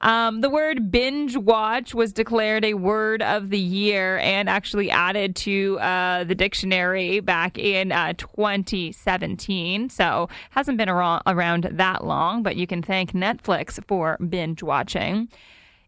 Um, 0.03 0.41
the 0.41 0.49
word 0.49 0.91
binge 0.91 1.37
watch 1.37 1.95
was 1.95 2.13
declared 2.13 2.65
a 2.65 2.75
word 2.75 3.23
of 3.23 3.51
the 3.51 3.59
year 3.59 4.19
and 4.19 4.49
actually 4.49 4.91
added 4.91 5.37
to 5.37 5.79
uh, 5.79 6.25
the 6.25 6.35
dictionary 6.35 7.21
back 7.21 7.59
in 7.59 7.93
uh, 7.93 8.15
2017. 8.17 9.91
So 9.91 10.29
hasn't 10.51 10.79
been 10.79 10.89
around, 10.89 11.23
around 11.27 11.65
that 11.73 12.05
long, 12.05 12.43
but 12.43 12.57
you 12.57 12.67
can 12.67 12.83
thank 12.83 13.13
Netflix 13.13 13.79
for 13.87 14.17
binge 14.27 14.63
watching. 14.63 15.29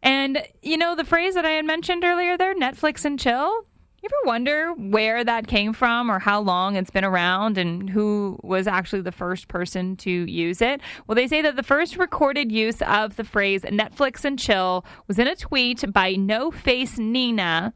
And 0.03 0.43
you 0.61 0.77
know 0.77 0.95
the 0.95 1.05
phrase 1.05 1.35
that 1.35 1.47
I 1.47 1.51
had 1.51 1.65
mentioned 1.65 2.05
earlier 2.05 2.37
there, 2.37 2.55
Netflix 2.55 3.05
and 3.05 3.19
chill. 3.19 3.67
You 4.03 4.09
ever 4.09 4.27
wonder 4.27 4.73
where 4.73 5.23
that 5.23 5.47
came 5.47 5.73
from 5.73 6.11
or 6.11 6.19
how 6.19 6.41
long 6.41 6.75
it's 6.75 6.91
been 6.91 7.05
around 7.05 7.57
and 7.57 7.89
who 7.89 8.37
was 8.43 8.67
actually 8.67 9.03
the 9.03 9.13
first 9.13 9.47
person 9.47 9.97
to 9.99 10.11
use 10.11 10.61
it? 10.61 10.81
Well, 11.07 11.15
they 11.15 11.29
say 11.29 11.41
that 11.43 11.55
the 11.55 11.63
first 11.63 11.97
recorded 11.97 12.51
use 12.51 12.83
of 12.83 13.15
the 13.15 13.23
phrase 13.23 13.63
Netflix 13.63 14.25
and 14.25 14.37
chill 14.37 14.85
was 15.07 15.21
in 15.21 15.29
a 15.29 15.37
tweet 15.37 15.85
by 15.93 16.17
No 16.17 16.51
Face 16.51 16.99
Nina, 16.99 17.75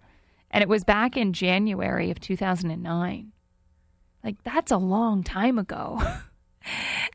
and 0.50 0.62
it 0.62 0.68
was 0.68 0.82
back 0.82 1.16
in 1.16 1.32
January 1.32 2.10
of 2.10 2.18
2009. 2.18 3.30
Like, 4.24 4.42
that's 4.42 4.72
a 4.72 4.78
long 4.78 5.22
time 5.22 5.60
ago. 5.60 6.02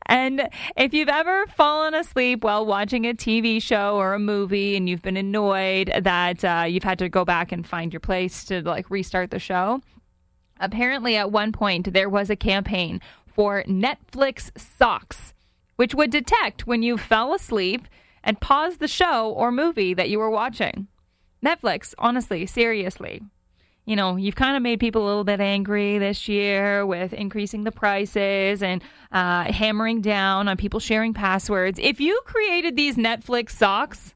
And 0.06 0.48
if 0.76 0.94
you've 0.94 1.08
ever 1.08 1.46
fallen 1.46 1.94
asleep 1.94 2.44
while 2.44 2.66
watching 2.66 3.06
a 3.06 3.14
TV 3.14 3.62
show 3.62 3.96
or 3.96 4.14
a 4.14 4.18
movie 4.18 4.76
and 4.76 4.88
you've 4.88 5.02
been 5.02 5.16
annoyed 5.16 5.92
that 6.02 6.44
uh, 6.44 6.64
you've 6.68 6.82
had 6.82 6.98
to 6.98 7.08
go 7.08 7.24
back 7.24 7.52
and 7.52 7.66
find 7.66 7.92
your 7.92 8.00
place 8.00 8.44
to 8.46 8.62
like 8.62 8.90
restart 8.90 9.30
the 9.30 9.38
show, 9.38 9.80
apparently 10.60 11.16
at 11.16 11.32
one 11.32 11.52
point 11.52 11.92
there 11.92 12.08
was 12.08 12.30
a 12.30 12.36
campaign 12.36 13.00
for 13.26 13.62
Netflix 13.64 14.50
socks, 14.58 15.32
which 15.76 15.94
would 15.94 16.10
detect 16.10 16.66
when 16.66 16.82
you 16.82 16.98
fell 16.98 17.34
asleep 17.34 17.86
and 18.22 18.40
pause 18.40 18.76
the 18.76 18.88
show 18.88 19.30
or 19.30 19.50
movie 19.50 19.94
that 19.94 20.10
you 20.10 20.18
were 20.18 20.30
watching. 20.30 20.88
Netflix, 21.44 21.94
honestly, 21.98 22.46
seriously 22.46 23.22
you 23.84 23.96
know, 23.96 24.16
you've 24.16 24.36
kind 24.36 24.56
of 24.56 24.62
made 24.62 24.78
people 24.78 25.04
a 25.04 25.06
little 25.06 25.24
bit 25.24 25.40
angry 25.40 25.98
this 25.98 26.28
year 26.28 26.86
with 26.86 27.12
increasing 27.12 27.64
the 27.64 27.72
prices 27.72 28.62
and 28.62 28.82
uh, 29.10 29.52
hammering 29.52 30.00
down 30.00 30.48
on 30.48 30.56
people 30.56 30.80
sharing 30.80 31.14
passwords. 31.14 31.78
If 31.82 32.00
you 32.00 32.20
created 32.24 32.76
these 32.76 32.96
Netflix 32.96 33.50
socks, 33.50 34.14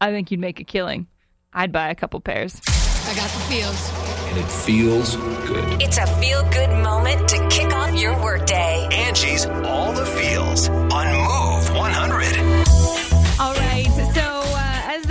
I 0.00 0.10
think 0.10 0.30
you'd 0.30 0.40
make 0.40 0.58
a 0.60 0.64
killing. 0.64 1.06
I'd 1.52 1.70
buy 1.70 1.90
a 1.90 1.94
couple 1.94 2.20
pairs. 2.20 2.60
I 3.06 3.14
got 3.14 3.30
the 3.30 3.40
feels. 3.48 3.90
And 4.28 4.38
it 4.38 4.50
feels 4.50 5.16
good. 5.46 5.82
It's 5.82 5.98
a 5.98 6.06
feel 6.18 6.42
good 6.50 6.70
moment 6.82 7.28
to 7.28 7.48
kick 7.48 7.72
off 7.72 7.94
your 7.94 8.20
workday. 8.20 8.88
Angie's 8.90 9.46
All 9.46 9.92
the 9.92 10.06
Feels 10.06 10.68
on 10.68 11.06
Move 11.12 11.43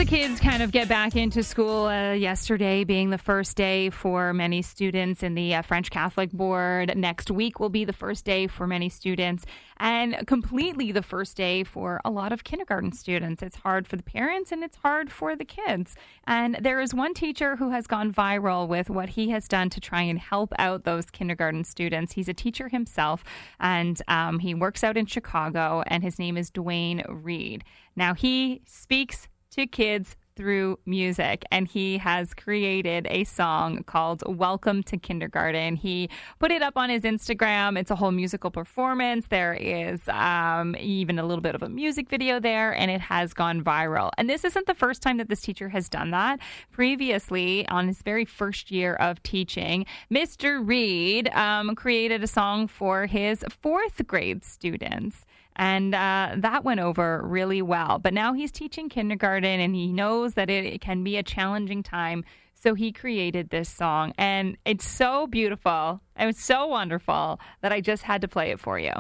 the 0.04 0.10
kids 0.10 0.38
kind 0.42 0.62
of 0.62 0.74
get 0.74 0.90
back 0.90 1.16
into 1.16 1.42
school, 1.42 1.86
uh, 1.86 2.12
yesterday 2.12 2.84
being 2.84 3.10
the 3.10 3.18
first 3.18 3.56
day 3.56 3.90
for 3.90 4.34
many 4.34 4.62
students 4.62 5.24
in 5.24 5.34
the 5.34 5.56
uh, 5.56 5.62
French 5.62 5.90
Catholic 5.90 6.30
Board, 6.34 6.98
next 6.98 7.32
week 7.32 7.58
will 7.62 7.70
be 7.70 7.86
the 7.86 7.94
first 7.94 8.26
day 8.26 8.48
for 8.48 8.68
many 8.68 8.90
students, 8.90 9.46
and 9.78 10.28
completely 10.28 10.92
the 10.92 11.02
first 11.02 11.38
day 11.38 11.64
for 11.64 12.02
a 12.04 12.10
lot 12.10 12.34
of 12.34 12.44
kindergarten 12.44 12.92
students. 12.92 13.42
It's 13.42 13.56
hard 13.56 13.88
for 13.88 13.96
the 13.96 14.04
parents 14.04 14.52
and 14.52 14.62
it's 14.62 14.76
hard 14.76 15.10
for 15.10 15.38
the 15.38 15.46
kids. 15.46 15.96
And 16.28 16.58
there 16.60 16.82
is 16.82 16.94
one 16.94 17.14
teacher 17.14 17.56
who 17.56 17.70
has 17.70 17.88
gone 17.88 18.12
viral 18.12 18.68
with 18.68 18.90
what 18.90 19.08
he 19.08 19.30
has 19.30 19.48
done 19.48 19.70
to 19.70 19.80
try 19.80 20.02
and 20.02 20.20
help 20.20 20.52
out 20.60 20.84
those 20.84 21.06
kindergarten 21.06 21.64
students. 21.64 22.12
He's 22.12 22.28
a 22.28 22.34
teacher 22.34 22.68
himself, 22.68 23.24
and 23.58 24.02
um, 24.10 24.40
he 24.40 24.54
works 24.54 24.84
out 24.84 24.98
in 24.98 25.06
Chicago, 25.06 25.82
and 25.88 26.04
his 26.04 26.20
name 26.20 26.36
is 26.36 26.52
Dwayne 26.52 27.06
Reed. 27.08 27.64
Now, 27.96 28.16
he 28.16 28.64
speaks 28.66 29.28
to 29.54 29.68
kids 29.68 30.16
through 30.36 30.80
music 30.86 31.44
and 31.52 31.68
he 31.68 31.98
has 32.00 32.34
created 32.34 33.06
a 33.10 33.24
song 33.24 33.84
called 33.84 34.24
Welcome 34.26 34.82
to 34.84 34.98
Kindergarten. 34.98 35.76
He 35.76 36.10
put 36.40 36.52
it 36.52 36.64
up 36.64 36.76
on 36.76 36.90
his 36.90 37.04
Instagram. 37.04 37.78
It's 37.78 37.92
a 37.92 37.96
whole 37.96 38.12
musical 38.12 38.50
performance. 38.50 39.28
There 39.28 39.54
is 39.54 40.02
um, 40.10 40.76
even 40.80 41.20
a 41.20 41.26
little 41.26 41.42
bit 41.42 41.54
of 41.54 41.62
a 41.62 41.70
music 41.70 42.10
video 42.10 42.40
there 42.40 42.76
and 42.76 42.90
it 42.90 43.02
has 43.02 43.34
gone 43.34 43.64
viral. 43.64 44.10
And 44.18 44.28
this 44.28 44.44
isn't 44.44 44.66
the 44.66 44.74
first 44.74 45.04
time 45.04 45.18
that 45.18 45.30
this 45.30 45.42
teacher 45.42 45.70
has 45.70 45.88
done 45.88 46.10
that. 46.12 46.40
Previously, 46.72 47.68
on 47.68 47.88
his 47.88 48.02
very 48.02 48.26
first 48.26 48.72
year 48.72 48.96
of 48.96 49.22
teaching, 49.22 49.86
Mr. 50.12 50.68
Reed 50.68 51.30
um, 51.30 51.76
created 51.76 52.24
a 52.24 52.28
song 52.28 52.68
for 52.68 53.06
his 53.06 53.46
fourth 53.62 54.06
grade 54.08 54.44
students. 54.44 55.26
And 55.56 55.94
uh, 55.94 56.34
that 56.38 56.64
went 56.64 56.80
over 56.80 57.22
really 57.24 57.62
well. 57.62 58.00
But 58.00 58.14
now 58.14 58.34
he's 58.34 58.52
teaching 58.52 58.90
kindergarten 58.90 59.60
and 59.60 59.76
he 59.76 59.92
knows 59.92 60.34
that 60.34 60.50
it, 60.50 60.66
it 60.66 60.82
can 60.82 61.04
be 61.04 61.18
a 61.18 61.24
challenging 61.24 61.84
time. 61.84 62.24
So 62.56 62.76
he 62.76 62.92
created 62.92 63.50
this 63.50 63.70
song. 63.70 64.14
And 64.18 64.58
it's 64.66 64.88
so 64.88 65.28
beautiful. 65.28 66.00
It 66.18 66.26
was 66.26 66.38
so 66.38 66.68
wonderful 66.68 67.40
that 67.62 67.74
I 67.74 67.82
just 67.82 68.04
had 68.04 68.22
to 68.22 68.28
play 68.28 68.52
it 68.52 68.60
for 68.60 68.80
you. 68.80 68.94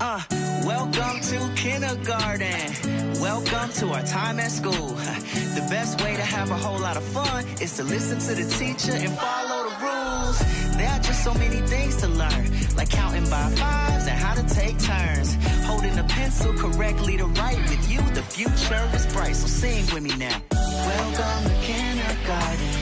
Uh, 0.00 0.22
welcome 0.64 1.20
to 1.20 1.52
kindergarten. 1.54 3.20
Welcome 3.20 3.70
to 3.74 3.90
our 3.92 4.02
time 4.02 4.40
at 4.40 4.50
school. 4.50 4.72
The 4.72 5.66
best 5.68 6.00
way 6.02 6.16
to 6.16 6.22
have 6.22 6.50
a 6.50 6.56
whole 6.56 6.80
lot 6.80 6.96
of 6.96 7.04
fun 7.04 7.46
is 7.60 7.76
to 7.76 7.84
listen 7.84 8.18
to 8.18 8.42
the 8.42 8.48
teacher 8.54 8.92
and 8.92 9.12
follow 9.18 9.68
the 9.68 9.76
rules. 9.84 10.61
There 10.82 10.90
are 10.90 10.98
just 10.98 11.22
so 11.22 11.32
many 11.34 11.60
things 11.68 11.94
to 11.98 12.08
learn, 12.08 12.50
like 12.76 12.90
counting 12.90 13.22
by 13.30 13.48
fives 13.54 14.08
and 14.08 14.18
how 14.18 14.34
to 14.34 14.42
take 14.52 14.80
turns. 14.80 15.36
Holding 15.64 15.96
a 15.96 16.02
pencil 16.02 16.52
correctly 16.54 17.16
to 17.18 17.26
write 17.26 17.62
with 17.70 17.88
you, 17.88 18.00
the 18.18 18.22
future 18.24 18.90
is 18.92 19.06
bright. 19.14 19.36
So 19.36 19.46
sing 19.46 19.84
with 19.94 20.02
me 20.02 20.12
now. 20.16 20.42
Welcome 20.50 21.44
to 21.50 21.56
kindergarten, 21.62 22.81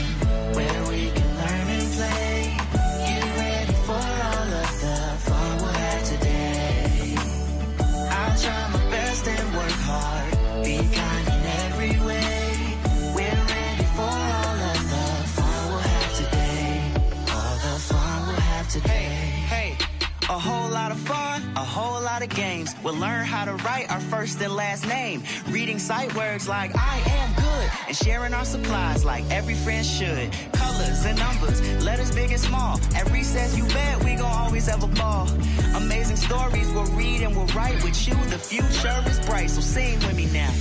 games. 22.41 22.75
We'll 22.83 23.01
learn 23.07 23.25
how 23.27 23.45
to 23.45 23.55
write 23.65 23.91
our 23.91 24.01
first 24.01 24.41
and 24.41 24.55
last 24.55 24.87
name. 24.87 25.23
Reading 25.51 25.79
sight 25.79 26.15
words 26.15 26.49
like 26.49 26.71
I 26.75 26.97
am 27.19 27.29
good. 27.35 27.67
And 27.89 27.97
sharing 27.97 28.33
our 28.33 28.47
supplies 28.47 29.05
like 29.05 29.25
every 29.31 29.55
friend 29.55 29.85
should. 29.85 30.33
Colors 30.53 31.05
and 31.05 31.19
numbers, 31.19 31.59
letters 31.85 32.15
big 32.15 32.31
and 32.31 32.41
small. 32.41 32.81
At 32.95 33.11
recess, 33.11 33.57
you 33.59 33.65
bet 33.69 34.03
we 34.05 34.15
gon' 34.15 34.37
always 34.45 34.67
have 34.69 34.83
a 34.83 34.93
ball. 35.01 35.29
Amazing 35.75 36.17
stories 36.17 36.69
we'll 36.73 36.93
read 37.03 37.21
and 37.21 37.37
we'll 37.37 37.53
write 37.59 37.83
with 37.85 38.09
you. 38.09 38.15
The 38.35 38.39
future 38.39 38.99
is 39.07 39.21
bright, 39.27 39.51
so 39.51 39.61
sing 39.61 39.99
with 40.01 40.17
me 40.17 40.27
now. 40.33 40.53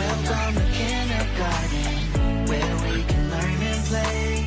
Welcome 0.00 0.54
to 0.60 0.66
kindergarten, 0.78 2.46
where 2.50 2.74
we 2.86 3.04
can 3.04 3.30
learn 3.30 3.62
and 3.70 3.84
play. 3.86 4.37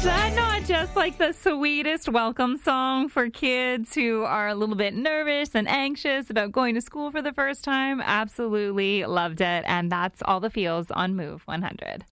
Is 0.00 0.06
that 0.06 0.34
not 0.34 0.64
just 0.64 0.96
like 0.96 1.18
the 1.18 1.32
sweetest 1.32 2.08
welcome 2.08 2.56
song 2.56 3.10
for 3.10 3.28
kids 3.28 3.94
who 3.94 4.22
are 4.22 4.48
a 4.48 4.54
little 4.54 4.74
bit 4.74 4.94
nervous 4.94 5.54
and 5.54 5.68
anxious 5.68 6.30
about 6.30 6.52
going 6.52 6.74
to 6.76 6.80
school 6.80 7.10
for 7.10 7.20
the 7.20 7.34
first 7.34 7.62
time? 7.64 8.00
Absolutely 8.00 9.04
loved 9.04 9.42
it. 9.42 9.62
And 9.66 9.92
that's 9.92 10.22
all 10.24 10.40
the 10.40 10.48
feels 10.48 10.90
on 10.90 11.16
Move 11.16 11.42
100. 11.42 12.06